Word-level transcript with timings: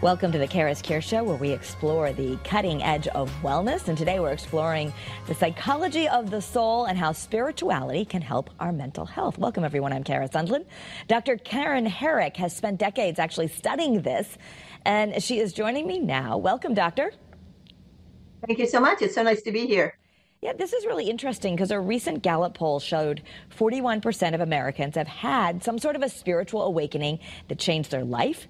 Welcome 0.00 0.30
to 0.30 0.38
the 0.38 0.46
Kara's 0.46 0.80
Cures 0.80 1.02
Show, 1.02 1.24
where 1.24 1.36
we 1.36 1.50
explore 1.50 2.12
the 2.12 2.38
cutting 2.44 2.84
edge 2.84 3.08
of 3.08 3.32
wellness. 3.42 3.88
And 3.88 3.98
today 3.98 4.20
we're 4.20 4.30
exploring 4.30 4.92
the 5.26 5.34
psychology 5.34 6.06
of 6.06 6.30
the 6.30 6.40
soul 6.40 6.84
and 6.84 6.96
how 6.96 7.10
spirituality 7.10 8.04
can 8.04 8.22
help 8.22 8.48
our 8.60 8.70
mental 8.70 9.04
health. 9.04 9.38
Welcome, 9.38 9.64
everyone. 9.64 9.92
I'm 9.92 10.04
Kara 10.04 10.28
Sundlun. 10.28 10.66
Dr. 11.08 11.36
Karen 11.36 11.84
Herrick 11.84 12.36
has 12.36 12.54
spent 12.54 12.78
decades 12.78 13.18
actually 13.18 13.48
studying 13.48 14.02
this, 14.02 14.38
and 14.84 15.20
she 15.20 15.40
is 15.40 15.52
joining 15.52 15.88
me 15.88 15.98
now. 15.98 16.38
Welcome, 16.38 16.74
Doctor. 16.74 17.10
Thank 18.46 18.60
you 18.60 18.68
so 18.68 18.78
much. 18.78 19.02
It's 19.02 19.16
so 19.16 19.24
nice 19.24 19.42
to 19.42 19.50
be 19.50 19.66
here. 19.66 19.98
Yeah, 20.40 20.52
this 20.52 20.72
is 20.72 20.86
really 20.86 21.10
interesting 21.10 21.56
because 21.56 21.72
a 21.72 21.80
recent 21.80 22.22
Gallup 22.22 22.54
poll 22.54 22.78
showed 22.78 23.24
41% 23.58 24.34
of 24.34 24.40
Americans 24.40 24.94
have 24.94 25.08
had 25.08 25.64
some 25.64 25.80
sort 25.80 25.96
of 25.96 26.02
a 26.02 26.08
spiritual 26.08 26.62
awakening 26.62 27.18
that 27.48 27.58
changed 27.58 27.90
their 27.90 28.04
life 28.04 28.46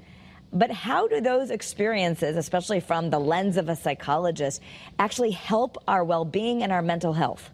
but 0.52 0.70
how 0.70 1.07
do 1.07 1.20
those 1.20 1.50
experiences, 1.50 2.36
especially 2.36 2.80
from 2.80 3.11
the 3.11 3.18
lens 3.18 3.56
of 3.56 3.68
a 3.68 3.76
psychologist, 3.76 4.62
actually 4.98 5.30
help 5.30 5.76
our 5.86 6.04
well 6.04 6.25
being 6.25 6.62
and 6.62 6.72
our 6.72 6.82
mental 6.82 7.12
health? 7.12 7.50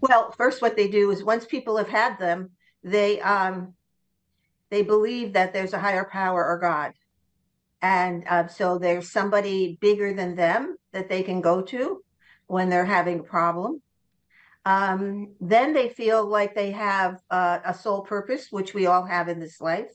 Well, 0.00 0.32
first, 0.32 0.62
what 0.62 0.76
they 0.76 0.88
do 0.88 1.10
is 1.10 1.24
once 1.24 1.44
people 1.46 1.76
have 1.78 1.88
had 1.88 2.18
them, 2.18 2.50
they 2.82 3.20
um, 3.20 3.74
they 4.70 4.82
believe 4.82 5.32
that 5.32 5.52
there's 5.52 5.72
a 5.72 5.78
higher 5.78 6.04
power 6.04 6.44
or 6.44 6.58
God, 6.58 6.92
and 7.82 8.24
uh, 8.28 8.46
so 8.46 8.78
there's 8.78 9.10
somebody 9.10 9.78
bigger 9.80 10.12
than 10.14 10.36
them 10.36 10.76
that 10.92 11.08
they 11.08 11.22
can 11.22 11.40
go 11.40 11.62
to 11.62 12.02
when 12.46 12.68
they're 12.68 12.84
having 12.84 13.20
a 13.20 13.24
problem. 13.24 13.80
Um, 14.66 15.34
then 15.40 15.74
they 15.74 15.88
feel 15.88 16.26
like 16.26 16.54
they 16.54 16.70
have 16.70 17.20
uh, 17.30 17.58
a 17.64 17.74
soul 17.74 18.02
purpose, 18.02 18.48
which 18.50 18.72
we 18.72 18.86
all 18.86 19.04
have 19.04 19.28
in 19.28 19.40
this 19.40 19.60
life 19.60 19.90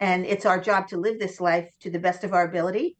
and 0.00 0.24
it's 0.26 0.46
our 0.46 0.60
job 0.60 0.88
to 0.88 0.96
live 0.96 1.18
this 1.18 1.40
life 1.40 1.68
to 1.80 1.90
the 1.90 1.98
best 1.98 2.24
of 2.24 2.32
our 2.32 2.44
ability 2.44 2.96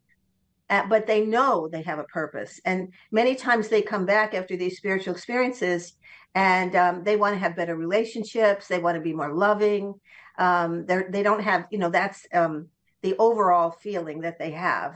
uh, 0.70 0.86
but 0.88 1.06
they 1.06 1.26
know 1.26 1.68
they 1.68 1.82
have 1.82 1.98
a 1.98 2.04
purpose. 2.04 2.60
And 2.64 2.92
many 3.10 3.34
times 3.34 3.68
they 3.68 3.82
come 3.82 4.06
back 4.06 4.34
after 4.34 4.56
these 4.56 4.76
spiritual 4.76 5.14
experiences 5.14 5.94
and 6.36 6.76
um, 6.76 7.02
they 7.02 7.16
want 7.16 7.34
to 7.34 7.40
have 7.40 7.56
better 7.56 7.74
relationships 7.74 8.68
they 8.68 8.78
want 8.78 8.94
to 8.94 9.00
be 9.00 9.12
more 9.12 9.34
loving 9.34 9.94
um, 10.38 10.86
they 10.86 11.22
don't 11.24 11.42
have 11.42 11.66
you 11.70 11.78
know 11.78 11.90
that's 11.90 12.24
um, 12.32 12.68
the 13.02 13.16
overall 13.18 13.70
feeling 13.70 14.20
that 14.20 14.38
they 14.38 14.52
have. 14.52 14.94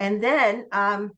And 0.00 0.22
then 0.22 0.66
um, 0.72 1.12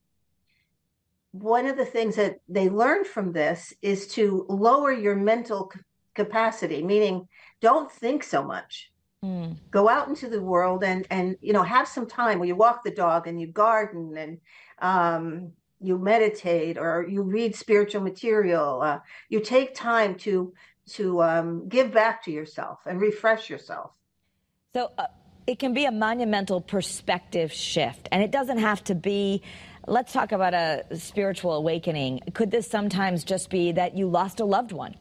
one 1.31 1.67
of 1.67 1.77
the 1.77 1.85
things 1.85 2.17
that 2.17 2.39
they 2.49 2.69
learn 2.69 3.05
from 3.05 3.33
this 3.33 3.73
is 3.81 4.09
to 4.09 4.45
lower 4.49 4.93
your 4.93 5.15
mental 5.15 5.73
capacity 6.15 6.83
meaning 6.83 7.29
don't 7.61 7.93
think 7.93 8.25
so 8.25 8.43
much 8.43 8.91
Mm. 9.25 9.57
Go 9.71 9.89
out 9.89 10.09
into 10.09 10.29
the 10.29 10.41
world 10.41 10.85
and 10.85 11.07
and 11.11 11.37
you 11.41 11.53
know 11.53 11.65
have 11.65 11.89
some 11.89 12.07
time 12.07 12.39
where 12.39 12.47
you 12.47 12.55
walk 12.55 12.85
the 12.85 12.91
dog 12.91 13.27
and 13.27 13.41
you 13.41 13.49
garden 13.49 14.17
and 14.17 14.39
um, 14.81 15.53
you 15.81 15.99
meditate 15.99 16.79
or 16.79 17.05
you 17.09 17.23
read 17.23 17.57
spiritual 17.57 18.01
material. 18.01 18.81
Uh, 18.81 19.01
you 19.29 19.41
take 19.41 19.75
time 19.75 20.15
to 20.17 20.53
to 20.91 21.21
um, 21.23 21.69
give 21.69 21.93
back 21.93 22.25
to 22.25 22.31
yourself 22.31 22.79
and 22.87 23.01
refresh 23.01 23.51
yourself. 23.51 23.91
So 24.75 24.93
uh, 24.97 25.07
it 25.49 25.59
can 25.59 25.75
be 25.75 25.85
a 25.85 25.93
monumental 25.93 26.61
perspective 26.61 27.53
shift, 27.53 28.09
and 28.13 28.23
it 28.23 28.31
doesn't 28.31 28.59
have 28.59 28.85
to 28.85 28.95
be. 28.95 29.43
Let's 29.89 30.13
talk 30.13 30.33
about 30.33 30.55
a 30.55 30.85
spiritual 30.97 31.55
awakening. 31.55 32.21
Could 32.35 32.51
this 32.51 32.69
sometimes 32.69 33.25
just 33.25 33.49
be 33.49 33.73
that 33.73 33.97
you 33.97 34.07
lost 34.07 34.39
a 34.39 34.45
loved 34.45 34.71
one? 34.71 34.95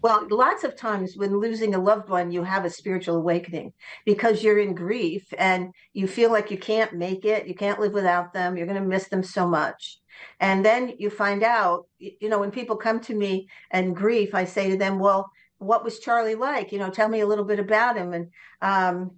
Well, 0.00 0.28
lots 0.30 0.62
of 0.62 0.76
times 0.76 1.16
when 1.16 1.40
losing 1.40 1.74
a 1.74 1.82
loved 1.82 2.08
one, 2.08 2.30
you 2.30 2.44
have 2.44 2.64
a 2.64 2.70
spiritual 2.70 3.16
awakening 3.16 3.72
because 4.04 4.42
you're 4.42 4.60
in 4.60 4.74
grief 4.74 5.32
and 5.36 5.74
you 5.92 6.06
feel 6.06 6.30
like 6.30 6.52
you 6.52 6.58
can't 6.58 6.94
make 6.94 7.24
it, 7.24 7.48
you 7.48 7.54
can't 7.54 7.80
live 7.80 7.92
without 7.92 8.32
them, 8.32 8.56
you're 8.56 8.66
going 8.66 8.80
to 8.80 8.88
miss 8.88 9.08
them 9.08 9.24
so 9.24 9.46
much. 9.46 9.98
And 10.38 10.64
then 10.64 10.94
you 10.98 11.10
find 11.10 11.42
out, 11.42 11.86
you 11.98 12.28
know, 12.28 12.38
when 12.38 12.52
people 12.52 12.76
come 12.76 13.00
to 13.00 13.14
me 13.14 13.48
and 13.72 13.96
grief, 13.96 14.34
I 14.34 14.44
say 14.44 14.70
to 14.70 14.76
them, 14.76 15.00
well, 15.00 15.30
what 15.58 15.82
was 15.82 15.98
Charlie 15.98 16.36
like? 16.36 16.70
You 16.70 16.78
know, 16.78 16.90
tell 16.90 17.08
me 17.08 17.20
a 17.20 17.26
little 17.26 17.44
bit 17.44 17.58
about 17.58 17.96
him. 17.96 18.12
And, 18.12 18.30
um, 18.62 19.10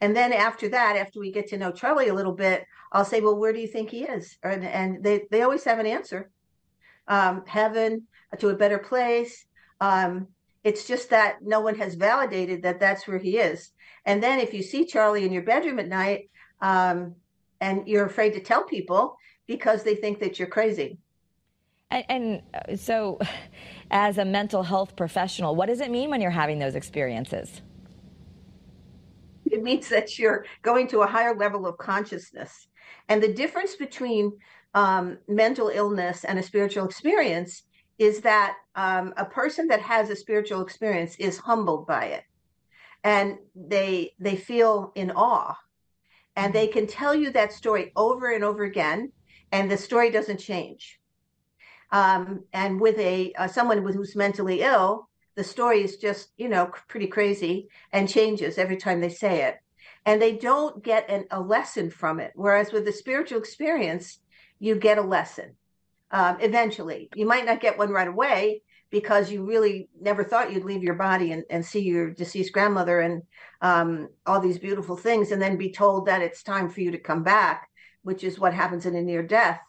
and 0.00 0.16
then 0.16 0.32
after 0.32 0.68
that, 0.70 0.96
after 0.96 1.20
we 1.20 1.30
get 1.30 1.48
to 1.48 1.58
know 1.58 1.72
Charlie 1.72 2.08
a 2.08 2.14
little 2.14 2.32
bit, 2.32 2.64
I'll 2.90 3.04
say, 3.04 3.20
well, 3.20 3.36
where 3.36 3.52
do 3.52 3.60
you 3.60 3.68
think 3.68 3.90
he 3.90 4.04
is? 4.04 4.38
And, 4.42 4.64
and 4.64 5.04
they, 5.04 5.26
they 5.30 5.42
always 5.42 5.64
have 5.64 5.78
an 5.78 5.86
answer. 5.86 6.30
Um, 7.06 7.44
heaven, 7.46 8.06
to 8.38 8.48
a 8.48 8.56
better 8.56 8.78
place, 8.78 9.44
um, 9.82 10.28
it's 10.62 10.86
just 10.86 11.10
that 11.10 11.42
no 11.42 11.60
one 11.60 11.74
has 11.74 11.96
validated 11.96 12.62
that 12.62 12.78
that's 12.78 13.08
where 13.08 13.18
he 13.18 13.36
is. 13.36 13.72
And 14.06 14.22
then 14.22 14.38
if 14.38 14.54
you 14.54 14.62
see 14.62 14.86
Charlie 14.86 15.24
in 15.24 15.32
your 15.32 15.42
bedroom 15.42 15.80
at 15.80 15.88
night, 15.88 16.30
um, 16.60 17.16
and 17.60 17.88
you're 17.88 18.06
afraid 18.06 18.34
to 18.34 18.40
tell 18.40 18.62
people 18.62 19.16
because 19.48 19.82
they 19.82 19.96
think 19.96 20.20
that 20.20 20.38
you're 20.38 20.48
crazy. 20.48 20.98
And, 21.90 22.04
and, 22.08 22.42
uh, 22.54 22.76
so, 22.76 23.18
as 23.90 24.18
a 24.18 24.24
mental 24.24 24.62
health 24.62 24.94
professional, 24.94 25.56
what 25.56 25.66
does 25.66 25.80
it 25.80 25.90
mean 25.90 26.10
when 26.10 26.20
you're 26.20 26.30
having 26.30 26.60
those 26.60 26.76
experiences? 26.76 27.60
It 29.50 29.64
means 29.64 29.88
that 29.88 30.16
you're 30.16 30.46
going 30.62 30.86
to 30.88 31.00
a 31.00 31.06
higher 31.08 31.34
level 31.34 31.66
of 31.66 31.76
consciousness. 31.76 32.68
And 33.08 33.20
the 33.20 33.32
difference 33.32 33.74
between 33.74 34.32
um, 34.74 35.18
mental 35.26 35.68
illness 35.68 36.24
and 36.24 36.38
a 36.38 36.42
spiritual 36.42 36.86
experience 36.86 37.64
is 37.98 38.20
that 38.22 38.56
um, 38.74 39.12
a 39.16 39.24
person 39.24 39.68
that 39.68 39.80
has 39.80 40.10
a 40.10 40.16
spiritual 40.16 40.62
experience 40.62 41.16
is 41.16 41.38
humbled 41.38 41.86
by 41.86 42.06
it. 42.06 42.24
And 43.04 43.38
they 43.54 44.14
they 44.18 44.36
feel 44.36 44.92
in 44.94 45.10
awe. 45.10 45.56
And 46.36 46.54
they 46.54 46.66
can 46.66 46.86
tell 46.86 47.14
you 47.14 47.30
that 47.32 47.52
story 47.52 47.92
over 47.96 48.30
and 48.30 48.44
over 48.44 48.64
again 48.64 49.12
and 49.50 49.70
the 49.70 49.76
story 49.76 50.10
doesn't 50.10 50.38
change. 50.38 50.98
Um, 51.90 52.44
and 52.52 52.80
with 52.80 52.98
a 52.98 53.32
uh, 53.34 53.48
someone 53.48 53.82
who's 53.82 54.16
mentally 54.16 54.62
ill 54.62 55.08
the 55.34 55.44
story 55.44 55.82
is 55.82 55.96
just 55.96 56.28
you 56.36 56.48
know 56.48 56.70
pretty 56.88 57.06
crazy 57.06 57.68
and 57.92 58.08
changes 58.08 58.58
every 58.58 58.76
time 58.76 59.00
they 59.00 59.08
say 59.08 59.42
it. 59.42 59.56
And 60.04 60.20
they 60.20 60.36
don't 60.36 60.82
get 60.82 61.08
an, 61.08 61.26
a 61.30 61.40
lesson 61.40 61.90
from 61.90 62.20
it 62.20 62.32
whereas 62.34 62.72
with 62.72 62.84
the 62.84 62.92
spiritual 62.92 63.38
experience 63.38 64.18
you 64.58 64.76
get 64.76 64.98
a 64.98 65.02
lesson 65.02 65.56
um, 66.12 66.36
eventually. 66.40 67.08
You 67.14 67.26
might 67.26 67.46
not 67.46 67.60
get 67.60 67.78
one 67.78 67.90
right 67.90 68.08
away 68.08 68.62
because 68.90 69.32
you 69.32 69.44
really 69.44 69.88
never 70.00 70.22
thought 70.22 70.52
you'd 70.52 70.64
leave 70.64 70.82
your 70.82 70.94
body 70.94 71.32
and, 71.32 71.44
and 71.48 71.64
see 71.64 71.80
your 71.80 72.10
deceased 72.10 72.52
grandmother 72.52 73.00
and 73.00 73.22
um, 73.62 74.08
all 74.26 74.38
these 74.38 74.58
beautiful 74.58 74.96
things, 74.96 75.32
and 75.32 75.40
then 75.40 75.56
be 75.56 75.72
told 75.72 76.06
that 76.06 76.20
it's 76.20 76.42
time 76.42 76.68
for 76.68 76.80
you 76.80 76.90
to 76.90 76.98
come 76.98 77.22
back, 77.22 77.68
which 78.02 78.22
is 78.22 78.38
what 78.38 78.52
happens 78.52 78.86
in 78.86 78.94
a 78.94 79.02
near 79.02 79.22
death. 79.22 79.60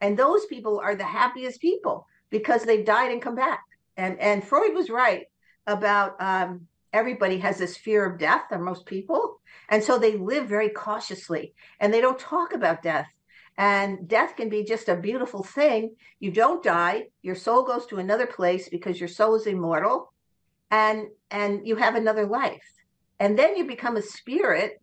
And 0.00 0.18
those 0.18 0.44
people 0.46 0.80
are 0.80 0.96
the 0.96 1.04
happiest 1.04 1.60
people 1.60 2.06
because 2.30 2.64
they've 2.64 2.84
died 2.84 3.12
and 3.12 3.22
come 3.22 3.36
back. 3.36 3.62
And 3.96 4.18
and 4.18 4.44
Freud 4.44 4.74
was 4.74 4.90
right 4.90 5.26
about 5.66 6.20
um, 6.20 6.66
everybody 6.92 7.38
has 7.38 7.58
this 7.58 7.76
fear 7.76 8.04
of 8.04 8.18
death, 8.18 8.44
or 8.50 8.58
most 8.58 8.84
people, 8.84 9.40
and 9.68 9.82
so 9.82 9.98
they 9.98 10.16
live 10.16 10.48
very 10.48 10.70
cautiously 10.70 11.54
and 11.80 11.92
they 11.92 12.00
don't 12.00 12.18
talk 12.18 12.52
about 12.52 12.82
death 12.82 13.08
and 13.58 14.06
death 14.06 14.36
can 14.36 14.48
be 14.48 14.64
just 14.64 14.88
a 14.88 14.96
beautiful 14.96 15.42
thing. 15.42 15.96
You 16.20 16.30
don't 16.30 16.62
die, 16.62 17.08
your 17.22 17.34
soul 17.34 17.64
goes 17.64 17.86
to 17.86 17.98
another 17.98 18.26
place 18.26 18.68
because 18.68 19.00
your 19.00 19.08
soul 19.08 19.34
is 19.34 19.46
immortal 19.46 20.12
and 20.70 21.08
and 21.30 21.66
you 21.66 21.76
have 21.76 21.94
another 21.94 22.26
life. 22.26 22.66
And 23.18 23.38
then 23.38 23.56
you 23.56 23.66
become 23.66 23.96
a 23.96 24.02
spirit 24.02 24.80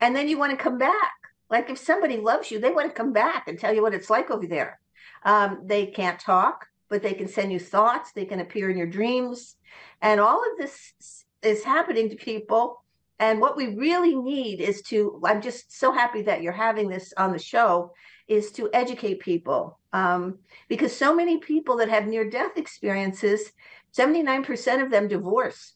and 0.00 0.14
then 0.14 0.28
you 0.28 0.38
want 0.38 0.52
to 0.52 0.62
come 0.62 0.78
back. 0.78 1.12
Like 1.50 1.68
if 1.68 1.78
somebody 1.78 2.16
loves 2.16 2.50
you, 2.50 2.60
they 2.60 2.70
want 2.70 2.88
to 2.88 2.94
come 2.94 3.12
back 3.12 3.48
and 3.48 3.58
tell 3.58 3.74
you 3.74 3.82
what 3.82 3.94
it's 3.94 4.10
like 4.10 4.30
over 4.30 4.46
there. 4.46 4.78
Um, 5.24 5.62
they 5.64 5.86
can't 5.86 6.18
talk, 6.18 6.66
but 6.88 7.02
they 7.02 7.14
can 7.14 7.28
send 7.28 7.52
you 7.52 7.58
thoughts. 7.58 8.12
They 8.12 8.24
can 8.24 8.40
appear 8.40 8.70
in 8.70 8.76
your 8.76 8.86
dreams. 8.86 9.56
And 10.00 10.20
all 10.20 10.40
of 10.40 10.58
this 10.58 11.24
is 11.42 11.64
happening 11.64 12.08
to 12.10 12.16
people. 12.16 12.82
And 13.18 13.40
what 13.40 13.56
we 13.56 13.76
really 13.76 14.14
need 14.14 14.60
is 14.60 14.82
to, 14.82 15.20
I'm 15.24 15.42
just 15.42 15.78
so 15.78 15.92
happy 15.92 16.22
that 16.22 16.42
you're 16.42 16.52
having 16.52 16.88
this 16.88 17.12
on 17.16 17.32
the 17.32 17.38
show, 17.38 17.92
is 18.32 18.50
to 18.52 18.70
educate 18.72 19.20
people. 19.20 19.78
Um, 19.92 20.38
because 20.68 20.96
so 20.96 21.14
many 21.14 21.38
people 21.38 21.76
that 21.76 21.90
have 21.90 22.06
near 22.06 22.28
death 22.28 22.56
experiences 22.56 23.52
79% 23.94 24.82
of 24.82 24.90
them 24.90 25.06
divorce 25.06 25.74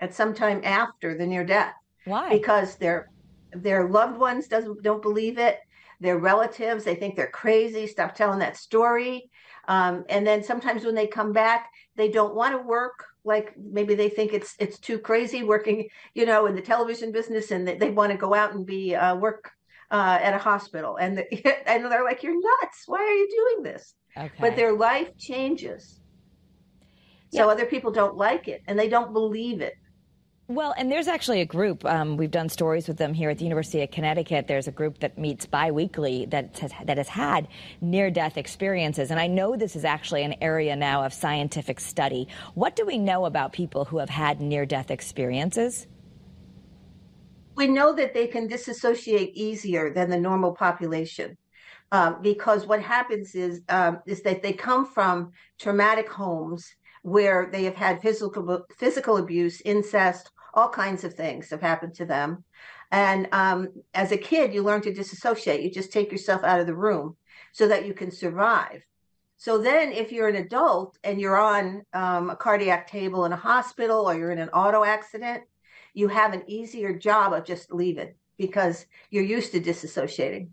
at 0.00 0.14
some 0.14 0.34
time 0.34 0.60
after 0.64 1.16
the 1.16 1.26
near 1.26 1.44
death 1.44 1.72
why? 2.04 2.28
Because 2.28 2.76
their 2.76 3.10
their 3.52 3.88
loved 3.88 4.18
ones 4.18 4.48
doesn't 4.48 4.82
don't 4.82 5.02
believe 5.02 5.38
it. 5.38 5.58
Their 6.00 6.18
relatives 6.18 6.84
they 6.84 6.94
think 6.94 7.16
they're 7.16 7.30
crazy. 7.30 7.86
Stop 7.86 8.14
telling 8.14 8.40
that 8.40 8.56
story. 8.56 9.30
Um, 9.66 10.04
and 10.08 10.26
then 10.26 10.42
sometimes 10.42 10.84
when 10.84 10.94
they 10.94 11.06
come 11.06 11.32
back 11.32 11.70
they 11.96 12.10
don't 12.10 12.34
want 12.34 12.52
to 12.52 12.66
work. 12.66 13.04
Like 13.24 13.54
maybe 13.56 13.94
they 13.94 14.10
think 14.10 14.34
it's 14.34 14.54
it's 14.58 14.78
too 14.78 14.98
crazy 14.98 15.42
working 15.42 15.88
you 16.14 16.26
know 16.26 16.46
in 16.46 16.54
the 16.54 16.60
television 16.60 17.10
business 17.10 17.50
and 17.50 17.66
they, 17.66 17.76
they 17.76 17.90
want 17.90 18.12
to 18.12 18.18
go 18.18 18.34
out 18.34 18.52
and 18.52 18.66
be 18.66 18.94
uh, 18.94 19.16
work 19.16 19.50
uh, 19.90 20.18
at 20.20 20.34
a 20.34 20.38
hospital, 20.38 20.96
and 20.96 21.18
the, 21.18 21.68
and 21.68 21.84
they're 21.84 22.04
like, 22.04 22.22
"You're 22.22 22.34
nuts! 22.34 22.84
Why 22.86 22.98
are 22.98 23.14
you 23.14 23.28
doing 23.30 23.72
this?" 23.72 23.94
Okay. 24.16 24.30
But 24.38 24.56
their 24.56 24.72
life 24.72 25.16
changes, 25.18 26.00
so 27.32 27.50
other 27.50 27.66
people 27.66 27.90
don't 27.90 28.16
like 28.16 28.46
it 28.48 28.62
and 28.66 28.78
they 28.78 28.88
don't 28.88 29.12
believe 29.12 29.60
it. 29.60 29.74
Well, 30.46 30.74
and 30.76 30.92
there's 30.92 31.08
actually 31.08 31.40
a 31.40 31.46
group. 31.46 31.86
Um, 31.86 32.18
we've 32.18 32.30
done 32.30 32.50
stories 32.50 32.86
with 32.86 32.98
them 32.98 33.14
here 33.14 33.30
at 33.30 33.38
the 33.38 33.44
University 33.44 33.80
of 33.82 33.90
Connecticut. 33.90 34.46
There's 34.46 34.68
a 34.68 34.72
group 34.72 34.98
that 34.98 35.16
meets 35.16 35.46
biweekly 35.46 36.26
that 36.26 36.58
has, 36.58 36.70
that 36.84 36.98
has 36.98 37.08
had 37.08 37.48
near-death 37.80 38.36
experiences, 38.36 39.10
and 39.10 39.18
I 39.18 39.26
know 39.26 39.56
this 39.56 39.74
is 39.74 39.86
actually 39.86 40.22
an 40.22 40.34
area 40.42 40.76
now 40.76 41.02
of 41.02 41.14
scientific 41.14 41.80
study. 41.80 42.28
What 42.52 42.76
do 42.76 42.84
we 42.84 42.98
know 42.98 43.24
about 43.24 43.54
people 43.54 43.86
who 43.86 43.96
have 43.96 44.10
had 44.10 44.42
near-death 44.42 44.90
experiences? 44.90 45.86
We 47.56 47.66
know 47.68 47.92
that 47.94 48.14
they 48.14 48.26
can 48.26 48.46
disassociate 48.46 49.36
easier 49.36 49.92
than 49.92 50.10
the 50.10 50.18
normal 50.18 50.52
population. 50.52 51.36
Um, 51.92 52.22
because 52.22 52.66
what 52.66 52.82
happens 52.82 53.34
is 53.34 53.62
um, 53.68 54.00
is 54.06 54.22
that 54.22 54.42
they 54.42 54.52
come 54.52 54.84
from 54.84 55.30
traumatic 55.60 56.10
homes 56.10 56.74
where 57.02 57.48
they 57.52 57.64
have 57.64 57.76
had 57.76 58.02
physical 58.02 58.64
physical 58.78 59.18
abuse, 59.18 59.60
incest, 59.60 60.30
all 60.54 60.68
kinds 60.68 61.04
of 61.04 61.14
things 61.14 61.50
have 61.50 61.60
happened 61.60 61.94
to 61.94 62.06
them. 62.06 62.42
And 62.90 63.28
um, 63.32 63.68
as 63.92 64.12
a 64.12 64.16
kid, 64.16 64.54
you 64.54 64.62
learn 64.62 64.80
to 64.82 64.92
disassociate. 64.92 65.62
You 65.62 65.70
just 65.70 65.92
take 65.92 66.10
yourself 66.10 66.42
out 66.44 66.60
of 66.60 66.66
the 66.66 66.74
room 66.74 67.16
so 67.52 67.68
that 67.68 67.86
you 67.86 67.94
can 67.94 68.10
survive. 68.10 68.82
So 69.36 69.58
then, 69.58 69.92
if 69.92 70.10
you're 70.10 70.28
an 70.28 70.36
adult 70.36 70.96
and 71.04 71.20
you're 71.20 71.36
on 71.36 71.82
um, 71.92 72.30
a 72.30 72.36
cardiac 72.36 72.88
table 72.88 73.24
in 73.24 73.32
a 73.32 73.36
hospital 73.36 74.08
or 74.08 74.16
you're 74.16 74.30
in 74.30 74.38
an 74.38 74.48
auto 74.50 74.84
accident, 74.84 75.42
you 75.94 76.08
have 76.08 76.32
an 76.32 76.42
easier 76.46 76.92
job 76.92 77.32
of 77.32 77.44
just 77.44 77.72
leaving 77.72 78.14
because 78.36 78.86
you're 79.10 79.24
used 79.24 79.52
to 79.52 79.60
disassociating. 79.60 80.48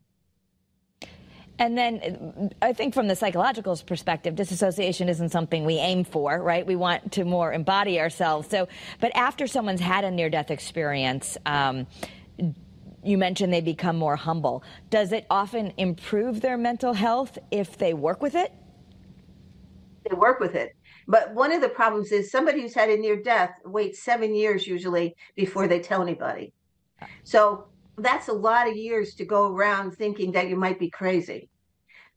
And 1.59 1.77
then 1.77 2.51
I 2.61 2.73
think 2.73 2.93
from 2.93 3.07
the 3.07 3.15
psychological 3.15 3.75
perspective, 3.85 4.35
disassociation 4.35 5.09
isn't 5.09 5.29
something 5.29 5.63
we 5.63 5.75
aim 5.75 6.03
for, 6.03 6.41
right? 6.41 6.65
We 6.65 6.75
want 6.75 7.11
to 7.11 7.25
more 7.25 7.53
embody 7.53 7.99
ourselves. 7.99 8.49
So, 8.49 8.67
but 8.99 9.15
after 9.15 9.45
someone's 9.45 9.81
had 9.81 10.03
a 10.03 10.09
near 10.09 10.29
death 10.29 10.49
experience, 10.49 11.38
um, 11.45 11.85
you 13.03 13.17
mentioned 13.17 13.53
they 13.53 13.61
become 13.61 13.95
more 13.95 14.15
humble. 14.15 14.63
Does 14.89 15.11
it 15.11 15.27
often 15.29 15.73
improve 15.77 16.41
their 16.41 16.57
mental 16.57 16.94
health 16.94 17.37
if 17.51 17.77
they 17.77 17.94
work 17.94 18.23
with 18.23 18.33
it? 18.33 18.51
They 20.09 20.15
work 20.15 20.39
with 20.39 20.55
it. 20.55 20.75
But 21.11 21.33
one 21.33 21.51
of 21.51 21.59
the 21.59 21.67
problems 21.67 22.13
is 22.13 22.31
somebody 22.31 22.61
who's 22.61 22.73
had 22.73 22.89
a 22.89 22.95
near 22.95 23.21
death 23.21 23.51
waits 23.65 24.01
seven 24.01 24.33
years 24.33 24.65
usually 24.65 25.17
before 25.35 25.67
they 25.67 25.81
tell 25.81 26.01
anybody. 26.01 26.53
So 27.25 27.65
that's 27.97 28.29
a 28.29 28.33
lot 28.33 28.69
of 28.69 28.77
years 28.77 29.13
to 29.15 29.25
go 29.25 29.53
around 29.53 29.91
thinking 29.91 30.31
that 30.31 30.47
you 30.47 30.55
might 30.55 30.79
be 30.79 30.89
crazy 30.89 31.49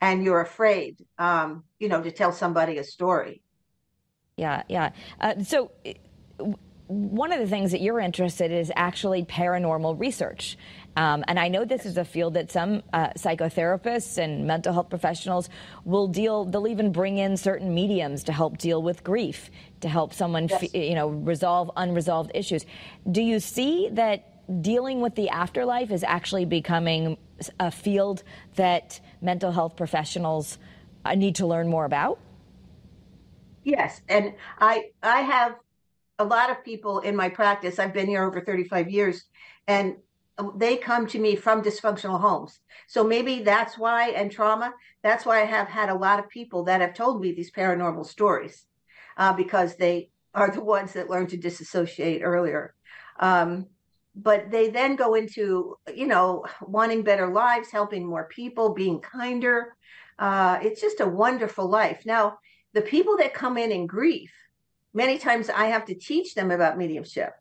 and 0.01 0.23
you're 0.23 0.43
afraid, 0.43 1.05
um, 1.19 1.65
you 1.81 1.89
know, 1.89 2.03
to 2.05 2.13
tell 2.13 2.31
somebody 2.31 2.79
a 2.79 2.85
story. 2.85 3.43
Yeah, 4.37 4.63
yeah. 4.69 4.91
Uh, 5.21 5.43
so, 5.43 5.73
one 6.87 7.33
of 7.33 7.41
the 7.41 7.49
things 7.49 7.73
that 7.73 7.81
you're 7.81 7.99
interested 7.99 8.53
in 8.53 8.59
is 8.59 8.71
actually 8.77 9.25
paranormal 9.25 9.99
research. 9.99 10.57
Um, 10.97 11.25
and 11.27 11.39
I 11.39 11.49
know 11.49 11.65
this 11.65 11.87
is 11.87 11.97
a 11.97 12.05
field 12.05 12.35
that 12.35 12.53
some 12.53 12.83
uh, 12.93 13.09
psychotherapists 13.11 14.17
and 14.19 14.47
mental 14.47 14.73
health 14.73 14.91
professionals 14.91 15.49
will 15.85 16.07
deal. 16.07 16.45
They'll 16.45 16.69
even 16.69 16.93
bring 16.93 17.19
in 17.19 17.37
certain 17.37 17.75
mediums 17.75 18.25
to 18.25 18.33
help 18.33 18.59
deal 18.59 18.83
with 18.83 19.03
grief, 19.03 19.51
to 19.81 19.89
help 19.89 20.15
someone, 20.15 20.49
yes. 20.49 20.73
you 20.73 20.95
know, 20.95 21.09
resolve 21.09 21.71
unresolved 21.77 22.31
issues. 22.35 22.65
Do 23.11 23.23
you 23.23 23.41
see 23.41 23.89
that 23.93 24.63
dealing 24.63 25.01
with 25.01 25.15
the 25.15 25.31
afterlife 25.31 25.91
is 25.91 26.05
actually 26.05 26.45
becoming 26.45 27.17
a 27.59 27.71
field 27.71 28.23
that 28.57 29.01
mental 29.21 29.51
health 29.51 29.77
professionals 29.77 30.59
uh, 31.05 31.15
need 31.15 31.37
to 31.37 31.47
learn 31.47 31.69
more 31.69 31.85
about? 31.85 32.21
Yes, 33.65 34.01
and 34.09 34.35
I 34.59 34.91
I 35.03 35.23
have 35.23 35.57
a 36.19 36.25
lot 36.25 36.51
of 36.51 36.63
people 36.65 37.01
in 37.01 37.17
my 37.17 37.31
practice. 37.31 37.79
I've 37.79 37.95
been 37.95 38.07
here 38.07 38.23
over 38.23 38.41
35 38.41 38.91
years 38.91 39.25
and 39.67 39.97
they 40.57 40.77
come 40.77 41.07
to 41.09 41.19
me 41.19 41.37
from 41.37 41.63
dysfunctional 41.63 42.21
homes. 42.21 42.59
So 42.89 43.05
maybe 43.05 43.43
that's 43.43 43.79
why 43.79 44.11
and 44.11 44.31
trauma, 44.31 44.75
that's 45.03 45.25
why 45.25 45.43
I 45.43 45.45
have 45.45 45.69
had 45.69 45.89
a 45.89 45.95
lot 45.95 46.19
of 46.19 46.29
people 46.29 46.65
that 46.65 46.81
have 46.81 46.95
told 46.95 47.21
me 47.21 47.33
these 47.33 47.53
paranormal 47.53 48.07
stories 48.07 48.67
uh, 49.17 49.33
because 49.33 49.77
they 49.77 50.11
are 50.35 50.51
the 50.51 50.61
ones 50.75 50.93
that 50.95 51.11
learn 51.11 51.27
to 51.29 51.37
disassociate 51.37 52.23
earlier. 52.23 52.75
Um, 53.21 53.67
but 54.15 54.51
they 54.51 54.71
then 54.71 54.97
go 54.97 55.15
into 55.15 55.77
you 55.93 56.07
know 56.07 56.45
wanting 56.63 57.03
better 57.03 57.29
lives 57.33 57.71
helping 57.71 58.07
more 58.07 58.29
people 58.29 58.75
being 58.75 59.01
kinder 59.01 59.77
uh, 60.19 60.59
it's 60.63 60.81
just 60.81 61.01
a 61.01 61.07
wonderful 61.07 61.69
life 61.69 62.03
now 62.07 62.39
the 62.73 62.83
people 62.83 63.17
that 63.17 63.35
come 63.35 63.57
in 63.59 63.73
in 63.73 63.87
grief 63.87 64.33
many 64.93 65.19
times 65.19 65.51
i 65.51 65.67
have 65.67 65.85
to 65.85 65.95
teach 65.95 66.35
them 66.35 66.51
about 66.51 66.79
mediumship 66.79 67.33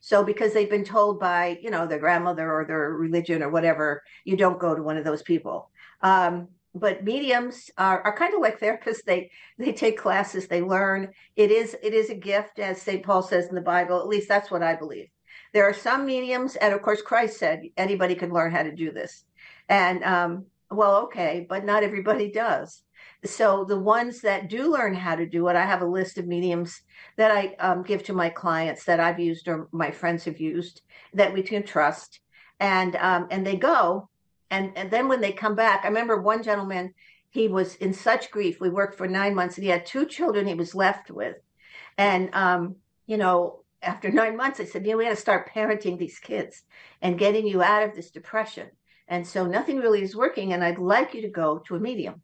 so 0.00 0.24
because 0.24 0.52
they've 0.52 0.70
been 0.70 0.84
told 0.84 1.20
by 1.20 1.58
you 1.62 1.70
know 1.70 1.86
their 1.86 1.98
grandmother 1.98 2.52
or 2.52 2.64
their 2.64 2.90
religion 2.90 3.42
or 3.42 3.50
whatever 3.50 4.02
you 4.24 4.36
don't 4.36 4.60
go 4.60 4.74
to 4.74 4.82
one 4.82 4.96
of 4.96 5.04
those 5.04 5.22
people. 5.22 5.70
Um, 6.02 6.48
but 6.74 7.02
mediums 7.02 7.70
are, 7.78 8.02
are 8.02 8.16
kind 8.16 8.34
of 8.34 8.40
like 8.40 8.60
therapists. 8.60 9.04
They 9.04 9.30
they 9.58 9.72
take 9.72 9.98
classes 9.98 10.46
they 10.46 10.62
learn. 10.62 11.12
It 11.36 11.50
is 11.50 11.76
it 11.82 11.94
is 11.94 12.10
a 12.10 12.14
gift 12.14 12.58
as 12.58 12.80
st 12.82 13.04
paul 13.04 13.22
says 13.22 13.48
in 13.48 13.54
the 13.54 13.60
bible 13.60 13.98
at 13.98 14.08
least 14.08 14.28
that's 14.28 14.50
what 14.50 14.62
i 14.62 14.74
believe. 14.74 15.08
There 15.54 15.64
are 15.64 15.74
some 15.74 16.04
mediums, 16.04 16.56
and 16.56 16.74
of 16.74 16.82
course, 16.82 17.00
Christ 17.00 17.38
said 17.38 17.62
anybody 17.76 18.14
can 18.14 18.32
learn 18.32 18.52
how 18.52 18.62
to 18.62 18.74
do 18.74 18.92
this. 18.92 19.24
And 19.68 20.04
um, 20.04 20.46
well, 20.70 20.96
okay, 21.04 21.46
but 21.48 21.64
not 21.64 21.82
everybody 21.82 22.30
does. 22.32 22.82
So 23.24 23.64
the 23.64 23.78
ones 23.78 24.20
that 24.20 24.48
do 24.48 24.72
learn 24.72 24.94
how 24.94 25.16
to 25.16 25.26
do 25.26 25.48
it, 25.48 25.56
I 25.56 25.64
have 25.64 25.82
a 25.82 25.86
list 25.86 26.18
of 26.18 26.26
mediums 26.26 26.80
that 27.16 27.30
I 27.30 27.54
um, 27.58 27.82
give 27.82 28.04
to 28.04 28.12
my 28.12 28.28
clients 28.28 28.84
that 28.84 29.00
I've 29.00 29.18
used 29.18 29.48
or 29.48 29.68
my 29.72 29.90
friends 29.90 30.24
have 30.24 30.40
used 30.40 30.82
that 31.14 31.32
we 31.32 31.42
can 31.42 31.64
trust, 31.64 32.20
and 32.60 32.94
um, 32.96 33.26
and 33.30 33.46
they 33.46 33.56
go, 33.56 34.08
and 34.50 34.72
and 34.76 34.90
then 34.90 35.08
when 35.08 35.20
they 35.20 35.32
come 35.32 35.54
back, 35.54 35.84
I 35.84 35.88
remember 35.88 36.20
one 36.20 36.42
gentleman, 36.42 36.94
he 37.30 37.48
was 37.48 37.74
in 37.76 37.92
such 37.92 38.30
grief. 38.30 38.60
We 38.60 38.70
worked 38.70 38.96
for 38.98 39.08
nine 39.08 39.34
months, 39.34 39.56
and 39.56 39.64
he 39.64 39.70
had 39.70 39.86
two 39.86 40.06
children 40.06 40.46
he 40.46 40.54
was 40.54 40.74
left 40.74 41.10
with, 41.10 41.36
and 41.96 42.32
um, 42.34 42.76
you 43.06 43.16
know 43.16 43.64
after 43.82 44.10
nine 44.10 44.36
months, 44.36 44.60
I 44.60 44.64
said, 44.64 44.84
you 44.84 44.92
know, 44.92 44.98
we 44.98 45.04
got 45.04 45.10
to 45.10 45.16
start 45.16 45.50
parenting 45.54 45.98
these 45.98 46.18
kids 46.18 46.64
and 47.00 47.18
getting 47.18 47.46
you 47.46 47.62
out 47.62 47.84
of 47.84 47.94
this 47.94 48.10
depression. 48.10 48.68
And 49.08 49.26
so 49.26 49.46
nothing 49.46 49.78
really 49.78 50.02
is 50.02 50.16
working. 50.16 50.52
And 50.52 50.62
I'd 50.62 50.78
like 50.78 51.14
you 51.14 51.22
to 51.22 51.28
go 51.28 51.58
to 51.66 51.76
a 51.76 51.80
medium. 51.80 52.22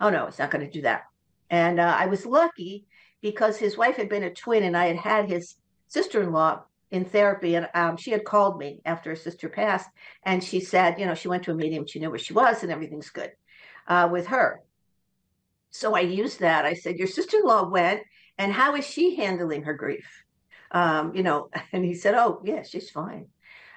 Oh, 0.00 0.10
no, 0.10 0.26
it's 0.26 0.38
not 0.38 0.50
going 0.50 0.64
to 0.64 0.70
do 0.70 0.82
that. 0.82 1.04
And 1.50 1.78
uh, 1.78 1.96
I 1.98 2.06
was 2.06 2.26
lucky 2.26 2.86
because 3.20 3.56
his 3.56 3.76
wife 3.76 3.96
had 3.96 4.08
been 4.08 4.24
a 4.24 4.32
twin 4.32 4.64
and 4.64 4.76
I 4.76 4.86
had 4.86 4.96
had 4.96 5.28
his 5.28 5.56
sister 5.88 6.22
in 6.22 6.32
law 6.32 6.62
in 6.90 7.04
therapy. 7.04 7.54
And 7.54 7.68
um, 7.74 7.96
she 7.96 8.10
had 8.10 8.24
called 8.24 8.58
me 8.58 8.80
after 8.84 9.10
her 9.10 9.16
sister 9.16 9.48
passed. 9.48 9.88
And 10.24 10.42
she 10.42 10.60
said, 10.60 10.98
you 10.98 11.06
know, 11.06 11.14
she 11.14 11.28
went 11.28 11.44
to 11.44 11.52
a 11.52 11.54
medium, 11.54 11.86
she 11.86 12.00
knew 12.00 12.10
where 12.10 12.18
she 12.18 12.32
was, 12.32 12.62
and 12.62 12.72
everything's 12.72 13.10
good 13.10 13.32
uh, 13.86 14.08
with 14.10 14.26
her. 14.28 14.62
So 15.70 15.94
I 15.94 16.00
used 16.00 16.40
that. 16.40 16.64
I 16.64 16.74
said, 16.74 16.96
Your 16.96 17.08
sister 17.08 17.38
in 17.38 17.44
law 17.44 17.66
went, 17.66 18.02
and 18.36 18.52
how 18.52 18.74
is 18.74 18.86
she 18.86 19.16
handling 19.16 19.62
her 19.62 19.72
grief? 19.72 20.06
um, 20.72 21.14
you 21.14 21.22
know, 21.22 21.48
and 21.72 21.84
he 21.84 21.94
said, 21.94 22.14
oh, 22.14 22.40
yeah, 22.44 22.62
she's 22.62 22.90
fine. 22.90 23.26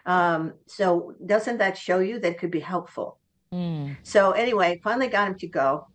Um, 0.06 0.54
so 0.68 1.16
doesn't 1.26 1.58
that 1.58 1.78
show 1.78 2.00
you 2.00 2.20
that 2.20 2.38
could 2.38 2.52
be 2.52 2.60
helpful? 2.60 3.20
Mm. 3.54 3.98
So 4.04 4.32
anyway, 4.32 4.80
finally 4.84 5.08
got 5.08 5.28
him 5.28 5.38
to 5.40 5.48
go 5.48 5.88